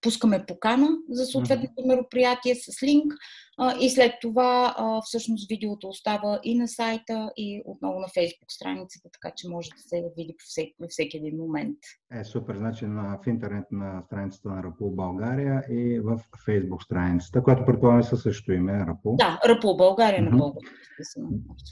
пускаме 0.01 0.45
покана 0.45 0.89
за 1.09 1.25
съответното 1.25 1.87
мероприятие 1.87 2.55
с 2.55 2.83
линк 2.83 3.13
а, 3.57 3.75
и 3.81 3.89
след 3.89 4.11
това 4.21 4.75
а, 4.77 5.01
всъщност 5.01 5.49
видеото 5.49 5.87
остава 5.87 6.39
и 6.43 6.57
на 6.57 6.67
сайта, 6.67 7.31
и 7.37 7.61
отново 7.65 7.99
на 7.99 8.07
фейсбук 8.13 8.51
страницата, 8.51 9.09
така 9.13 9.33
че 9.37 9.49
може 9.49 9.69
да 9.69 9.81
се 9.81 10.03
види 10.17 10.35
по 10.39 10.43
всеки, 10.45 10.75
във 10.79 10.89
всеки 10.89 11.17
един 11.17 11.37
момент. 11.37 11.77
Е, 12.13 12.23
супер. 12.23 12.55
Значи 12.57 12.85
на, 12.85 13.19
в 13.23 13.27
интернет 13.27 13.65
на 13.71 14.01
страницата 14.05 14.49
на 14.49 14.63
Рапул 14.63 14.91
България 14.91 15.63
и 15.71 15.99
в 15.99 16.19
фейсбук 16.45 16.83
страницата, 16.83 17.43
която 17.43 17.65
предполагам 17.65 18.03
със 18.03 18.21
също 18.21 18.53
име 18.53 18.85
Рапул. 18.85 19.15
Да, 19.15 19.39
Рапул 19.47 19.77
България 19.77 20.21
mm-hmm. 20.21 20.29
на 20.29 20.37
български. 20.37 20.83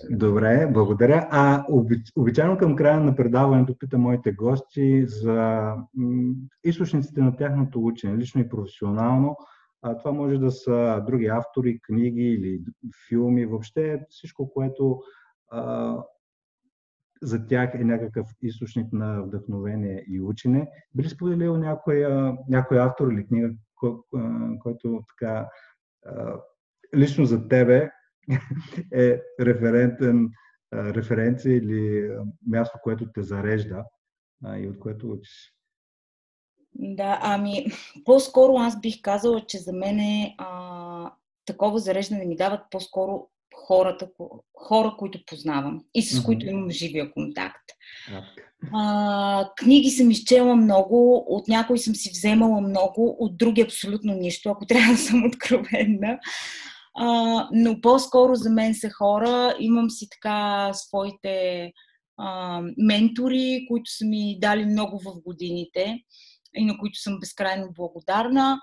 Добре, 0.10 0.67
благодаря. 0.74 1.28
А 1.32 1.65
обич, 1.69 2.12
обичайно 2.15 2.58
към 2.58 2.76
края 2.76 3.00
на 3.00 3.15
предаването 3.15 3.78
пита 3.78 3.97
моите 3.97 4.32
гости 4.32 5.06
за 5.08 5.71
м- 5.93 6.34
източниците 6.63 7.21
на 7.21 7.36
тяхното 7.36 7.80
учене, 8.02 8.18
лично 8.18 8.42
и 8.42 8.50
професионално. 8.50 9.38
А, 9.82 9.98
това 9.98 10.12
може 10.12 10.38
да 10.38 10.52
са 10.52 11.04
други 11.06 11.28
автори, 11.28 11.80
книги 11.80 12.24
или 12.24 12.62
филми, 13.08 13.46
въобще 13.46 14.06
всичко, 14.10 14.54
което 14.54 15.02
а, 15.52 15.98
за 17.22 17.48
тях 17.48 17.72
е 17.74 17.84
някакъв 17.84 18.28
източник 18.42 18.94
на 18.94 19.22
вдъхновение 19.22 20.06
и 20.08 20.22
учене. 20.22 20.70
Би 20.96 21.04
ли 21.04 21.10
споделил 21.10 21.58
някой, 21.58 22.06
някой 22.50 22.80
автор 22.80 23.12
или 23.12 23.28
книга, 23.28 23.54
който 24.60 25.04
така 25.10 25.50
лично 26.96 27.26
за 27.26 27.48
тебе 27.48 27.92
е 28.94 29.22
референтен, 29.40 30.30
референция 30.74 31.58
или 31.58 32.12
място, 32.48 32.80
което 32.84 33.12
те 33.12 33.22
зарежда 33.24 33.84
и 34.58 34.68
от 34.68 34.80
което 34.80 35.12
учиш? 35.12 35.54
Да, 36.76 37.20
ами, 37.22 37.66
по-скоро 38.06 38.56
аз 38.58 38.80
бих 38.80 39.02
казала, 39.02 39.42
че 39.48 39.58
за 39.58 39.74
мен 39.74 40.00
е, 40.00 40.36
а, 40.38 41.12
такова 41.46 41.80
зареждане 41.80 42.26
ми 42.26 42.36
дават 42.36 42.62
по-скоро 42.72 43.28
хората, 43.56 44.10
хора, 44.58 44.96
които 44.98 45.20
познавам 45.26 45.82
и 45.94 46.02
с 46.02 46.16
mm-hmm. 46.16 46.26
които 46.26 46.46
имам 46.46 46.72
живия 46.72 47.12
контакт. 47.12 47.64
А, 48.74 49.50
книги 49.58 49.90
съм 49.90 50.12
изчела 50.12 50.56
много, 50.56 51.26
от 51.28 51.48
някои 51.48 51.80
съм 51.80 51.96
си 51.96 52.10
вземала 52.14 52.62
много, 52.62 53.16
от 53.20 53.38
други 53.38 53.62
абсолютно 53.62 54.14
нищо, 54.14 54.50
ако 54.50 54.66
трябва 54.66 54.92
да 54.92 54.98
съм 54.98 55.26
откровенна. 55.28 56.20
А, 56.96 57.48
но 57.52 57.82
по-скоро 57.82 58.36
за 58.36 58.50
мен 58.50 58.76
са 58.76 58.90
хора. 58.90 59.56
Имам 59.60 59.90
си 59.90 60.08
така 60.10 60.72
своите 60.74 61.72
а, 62.18 62.62
ментори, 62.78 63.66
които 63.68 63.92
са 63.92 64.06
ми 64.06 64.38
дали 64.42 64.66
много 64.66 65.00
в 65.00 65.22
годините 65.26 66.00
и 66.56 66.66
на 66.66 66.78
които 66.78 67.00
съм 67.00 67.20
безкрайно 67.20 67.74
благодарна. 67.74 68.62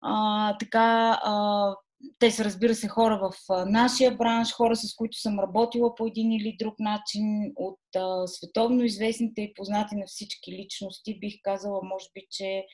А, 0.00 0.56
така, 0.58 1.20
а, 1.24 1.74
те 2.18 2.30
са, 2.30 2.44
разбира 2.44 2.74
се, 2.74 2.88
хора 2.88 3.20
в 3.22 3.32
нашия 3.66 4.16
бранш, 4.16 4.52
хора 4.52 4.76
с 4.76 4.94
които 4.94 5.18
съм 5.18 5.40
работила 5.40 5.94
по 5.94 6.06
един 6.06 6.32
или 6.32 6.56
друг 6.58 6.74
начин, 6.78 7.52
от 7.56 7.80
а, 7.96 8.26
световно 8.26 8.84
известните 8.84 9.42
и 9.42 9.54
познати 9.54 9.96
на 9.96 10.06
всички 10.06 10.52
личности, 10.52 11.18
бих 11.18 11.34
казала, 11.42 11.80
може 11.82 12.06
би, 12.14 12.26
че 12.30 12.64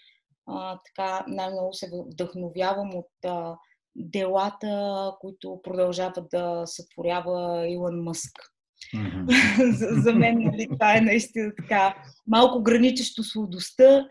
а, 0.47 0.79
така 0.85 1.25
най-много 1.29 1.73
се 1.73 1.91
вдъхновявам 2.07 2.91
от 2.95 3.11
а, 3.27 3.57
делата, 3.97 5.13
които 5.21 5.61
продължават 5.63 6.25
да 6.31 6.63
сътворява 6.67 7.69
Илон 7.69 8.03
Мъск. 8.03 8.33
Mm-hmm. 8.95 9.73
за, 9.79 9.87
за 10.03 10.13
мен 10.13 10.39
нали, 10.39 10.69
това 10.73 10.97
е 10.97 11.01
наистина 11.01 11.53
така 11.57 11.95
малко 12.27 12.63
граничещо 12.63 13.23
сладостта, 13.23 14.09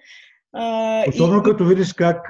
Особено 1.10 1.40
и... 1.40 1.44
като 1.44 1.66
видиш 1.66 1.94
как, 1.94 2.28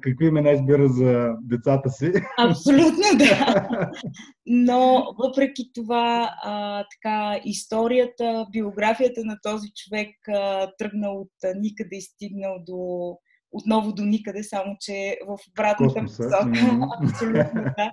какви 0.00 0.26
имена 0.26 0.50
избира 0.50 0.88
за 0.88 1.34
децата 1.42 1.90
си. 1.90 2.12
Абсолютно, 2.38 3.18
да. 3.18 3.68
Но 4.46 5.14
въпреки 5.18 5.70
това, 5.74 6.34
а, 6.42 6.84
така, 6.90 7.40
историята, 7.44 8.46
биографията 8.52 9.24
на 9.24 9.38
този 9.42 9.68
човек 9.76 10.10
а, 10.28 10.70
тръгнал 10.78 11.20
от 11.20 11.56
никъде 11.56 11.96
и 11.96 12.00
стигнал 12.00 12.56
до 12.66 13.16
отново 13.52 13.92
до 13.92 14.04
никъде, 14.04 14.44
само 14.44 14.76
че 14.80 15.18
в 15.26 15.38
обратната 15.50 16.02
посока. 16.02 16.52
Абсолютно, 17.02 17.62
да. 17.62 17.92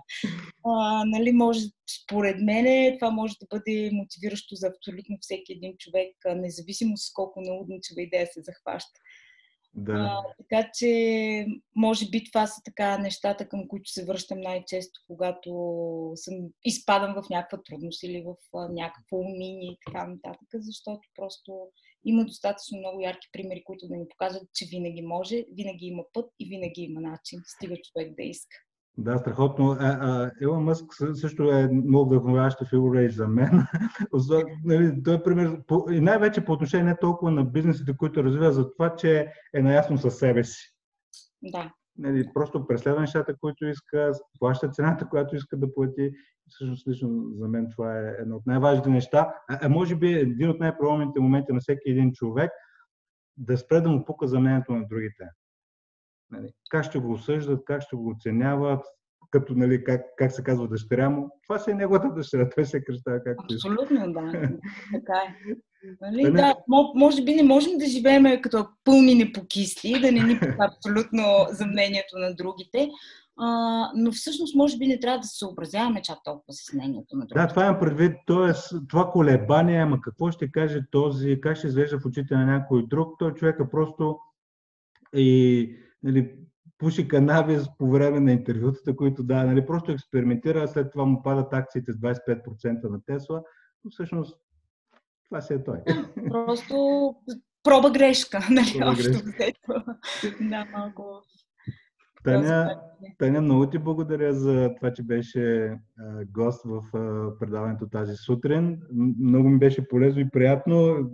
А, 0.66 1.06
нали, 1.06 1.32
може, 1.32 1.60
според 2.04 2.36
мен, 2.42 2.98
това 3.00 3.12
може 3.12 3.34
да 3.42 3.48
бъде 3.50 3.90
мотивиращо 3.94 4.56
за 4.56 4.68
абсолютно 4.68 5.18
всеки 5.22 5.54
един 5.54 5.74
човек, 5.78 6.16
независимо 6.36 6.98
с 6.98 7.14
колко 7.14 7.42
наудничева 7.42 8.02
идея 8.02 8.28
се 8.32 8.42
захваща. 8.42 9.00
Да. 9.78 9.94
А, 9.94 10.24
така 10.38 10.70
че, 10.74 11.46
може 11.76 12.10
би 12.10 12.24
това 12.24 12.48
са 12.48 12.62
така 12.66 12.98
нещата, 12.98 13.50
към 13.50 13.68
които 13.68 13.92
се 13.92 14.06
връщам 14.06 14.42
най-често, 14.42 15.00
когато 15.08 15.52
съм 16.16 16.36
изпадам 16.64 17.14
в 17.14 17.30
някаква 17.30 17.64
трудност 17.64 18.04
или 18.04 18.24
в 18.26 18.36
някакво 18.70 19.18
умение 19.18 19.72
и 19.72 19.78
така 19.86 20.08
нататък, 20.08 20.48
защото 20.54 21.02
просто 21.16 21.68
има 22.06 22.26
достатъчно 22.26 22.78
много 22.78 23.02
ярки 23.02 23.28
примери, 23.32 23.64
които 23.64 23.88
да 23.88 23.96
ни 23.96 24.08
показват, 24.10 24.50
че 24.54 24.66
винаги 24.66 25.02
може, 25.02 25.46
винаги 25.52 25.86
има 25.86 26.04
път 26.14 26.32
и 26.40 26.50
винаги 26.50 26.82
има 26.82 27.02
начин. 27.02 27.40
Стига 27.46 27.76
човек 27.84 28.16
да 28.16 28.24
иска. 28.24 28.58
Да, 28.98 29.18
страхотно. 29.18 29.78
Елон 30.42 30.64
Мъск 30.64 30.86
също 31.14 31.52
е 31.52 31.68
много 31.68 32.10
вдъхновяваща 32.10 32.66
фигура 32.66 33.04
и 33.04 33.10
за 33.10 33.28
мен. 33.28 33.64
Нали, 34.64 35.04
той 35.04 35.16
е 35.16 35.24
пример, 35.24 35.62
и 35.92 36.00
най-вече 36.00 36.46
по 36.46 36.52
отношение 36.52 36.86
не 36.86 36.98
толкова 36.98 37.32
на 37.32 37.46
бизнесите, 37.46 37.98
които 37.98 38.24
развива, 38.24 38.52
за 38.52 38.72
това, 38.72 38.96
че 38.96 39.32
е 39.54 39.62
наясно 39.62 39.98
със 39.98 40.18
себе 40.18 40.44
си. 40.44 40.76
Да. 41.42 41.72
Нали, 41.98 42.30
просто 42.34 42.68
преследва 42.68 43.02
нещата, 43.02 43.36
които 43.42 43.66
иска, 43.66 44.12
плаща 44.40 44.70
цената, 44.70 45.10
която 45.10 45.36
иска 45.36 45.58
да 45.58 45.74
плати. 45.74 46.12
Всъщност, 46.50 46.88
лично 46.88 47.24
за 47.36 47.48
мен 47.48 47.68
това 47.76 48.00
е 48.00 48.16
едно 48.20 48.36
от 48.36 48.46
най-важните 48.46 48.90
неща. 48.90 49.34
А, 49.50 49.60
а 49.62 49.70
може 49.70 49.96
би 49.96 50.14
един 50.14 50.50
от 50.50 50.60
най-пробваните 50.60 51.20
моменти 51.20 51.54
на 51.54 51.60
всеки 51.60 51.90
един 51.90 52.12
човек 52.14 52.52
да 53.38 53.58
спре 53.58 53.82
да 53.82 53.90
му 53.90 54.06
пука 54.06 54.28
за 54.28 54.40
мнението 54.40 54.72
на 54.74 54.88
другите. 54.88 55.24
Нали, 56.32 56.48
как 56.70 56.86
ще 56.86 57.00
го 57.00 57.12
осъждат, 57.12 57.66
как 57.66 57.82
ще 57.82 57.96
го 57.96 58.10
оценяват, 58.10 58.86
като, 59.32 59.56
нали, 59.56 59.84
как, 59.84 60.02
как 60.18 60.32
се 60.32 60.44
казва 60.44 60.68
дъщеря 60.68 61.10
му. 61.10 61.30
Това 61.48 61.60
си 61.60 61.72
е 61.72 61.74
неговата 61.74 62.14
дъщеря, 62.16 62.50
той 62.50 62.66
се 62.66 62.84
кръщава 62.84 63.24
както 63.24 63.44
Абсолютно, 63.54 64.14
да. 64.14 64.32
Така 64.94 65.14
е. 65.14 65.56
Нали, 66.02 66.24
да, 66.24 66.32
да, 66.32 66.56
може 66.96 67.24
би 67.24 67.36
не 67.36 67.44
можем 67.44 67.78
да 67.78 67.86
живеем 67.86 68.42
като 68.42 68.68
пълни 68.84 69.16
непокисти, 69.16 70.02
да 70.02 70.12
не 70.12 70.24
ни 70.24 70.40
абсолютно 70.60 71.24
за 71.50 71.66
мнението 71.66 72.18
на 72.18 72.36
другите, 72.36 72.90
а, 73.40 73.92
но 73.96 74.12
всъщност 74.12 74.56
може 74.56 74.78
би 74.78 74.88
не 74.88 75.00
трябва 75.00 75.20
да 75.20 75.28
се 75.28 75.38
съобразяваме 75.38 76.02
чак 76.02 76.18
толкова 76.24 76.54
с 76.54 76.74
мнението 76.74 77.16
на 77.16 77.26
другите. 77.26 77.48
Да, 77.48 77.48
това 77.48 77.66
имам 77.66 77.80
предвид, 77.80 78.14
т.е. 78.28 78.78
това 78.90 79.10
колебание, 79.12 79.82
ама 79.82 80.02
какво 80.02 80.32
ще 80.32 80.52
каже 80.52 80.82
този, 80.92 81.42
как 81.42 81.58
ще 81.58 81.68
изглежда 81.68 82.00
в 82.00 82.06
очите 82.06 82.36
на 82.36 82.46
някой 82.46 82.88
друг, 82.88 83.16
той 83.20 83.34
човека 83.34 83.70
просто 83.70 84.20
и 85.16 85.76
нали, 86.08 86.36
пуши 86.78 87.08
канабис 87.08 87.68
по 87.78 87.92
време 87.92 88.20
на 88.20 88.32
интервютата, 88.32 88.96
които 88.96 89.24
да, 89.24 89.44
нали, 89.44 89.66
просто 89.66 89.92
експериментира, 89.92 90.68
след 90.68 90.92
това 90.92 91.06
му 91.06 91.24
падат 91.24 91.54
акциите 91.54 91.94
с 91.94 91.96
25% 91.96 92.90
на 92.90 93.02
Тесла, 93.06 93.44
но 93.84 93.92
всъщност 93.92 94.38
това 95.30 95.42
си 95.42 95.54
е 95.54 95.64
той. 95.64 95.78
Просто 96.30 96.76
проба 97.64 97.92
грешка, 97.92 98.40
нали, 98.52 98.80
проба 98.80 98.92
общо 98.92 99.10
взето. 99.10 99.84
да, 100.50 100.66
малко 100.66 101.22
Таня, 102.24 102.82
Таня, 103.18 103.42
много 103.42 103.70
ти 103.70 103.78
благодаря 103.78 104.34
за 104.34 104.76
това, 104.78 104.94
че 104.94 105.04
беше 105.04 105.74
гост 106.32 106.62
в 106.66 106.82
предаването 107.40 107.90
тази 107.90 108.16
сутрин. 108.16 108.80
Много 109.20 109.50
ми 109.50 109.60
беше 109.60 109.88
полезно 109.88 110.22
и 110.22 110.30
приятно. 110.30 111.10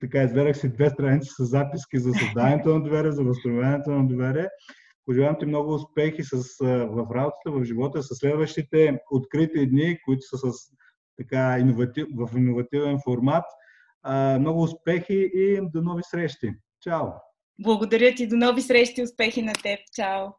Така, 0.00 0.22
изверах 0.22 0.56
си 0.56 0.72
две 0.72 0.90
страници 0.90 1.30
с 1.38 1.44
записки 1.44 1.98
за 1.98 2.12
създаването 2.12 2.74
на 2.74 2.82
доверие, 2.82 3.12
за 3.12 3.24
възстановяването 3.24 3.90
на 3.90 4.06
доверие. 4.06 4.48
Пожелавам 5.06 5.36
ти 5.40 5.46
много 5.46 5.74
успехи 5.74 6.22
с, 6.22 6.42
в 6.60 7.06
работата, 7.14 7.50
в 7.50 7.64
живота, 7.64 8.02
с 8.02 8.14
следващите 8.14 8.98
открити 9.10 9.66
дни, 9.66 9.98
които 10.04 10.20
са 10.22 10.36
с 10.36 10.52
така 11.16 11.58
иноватив, 11.58 12.06
в 12.16 12.38
иновативен 12.38 12.98
формат. 13.04 13.44
А, 14.02 14.38
много 14.38 14.62
успехи 14.62 15.30
и 15.34 15.60
до 15.72 15.82
нови 15.82 16.02
срещи. 16.02 16.52
Чао! 16.80 17.06
Благодаря 17.58 18.14
ти. 18.14 18.26
До 18.26 18.36
нови 18.36 18.62
срещи. 18.62 19.02
Успехи 19.02 19.40
на 19.40 19.52
теб. 19.52 19.80
Чао! 19.96 20.32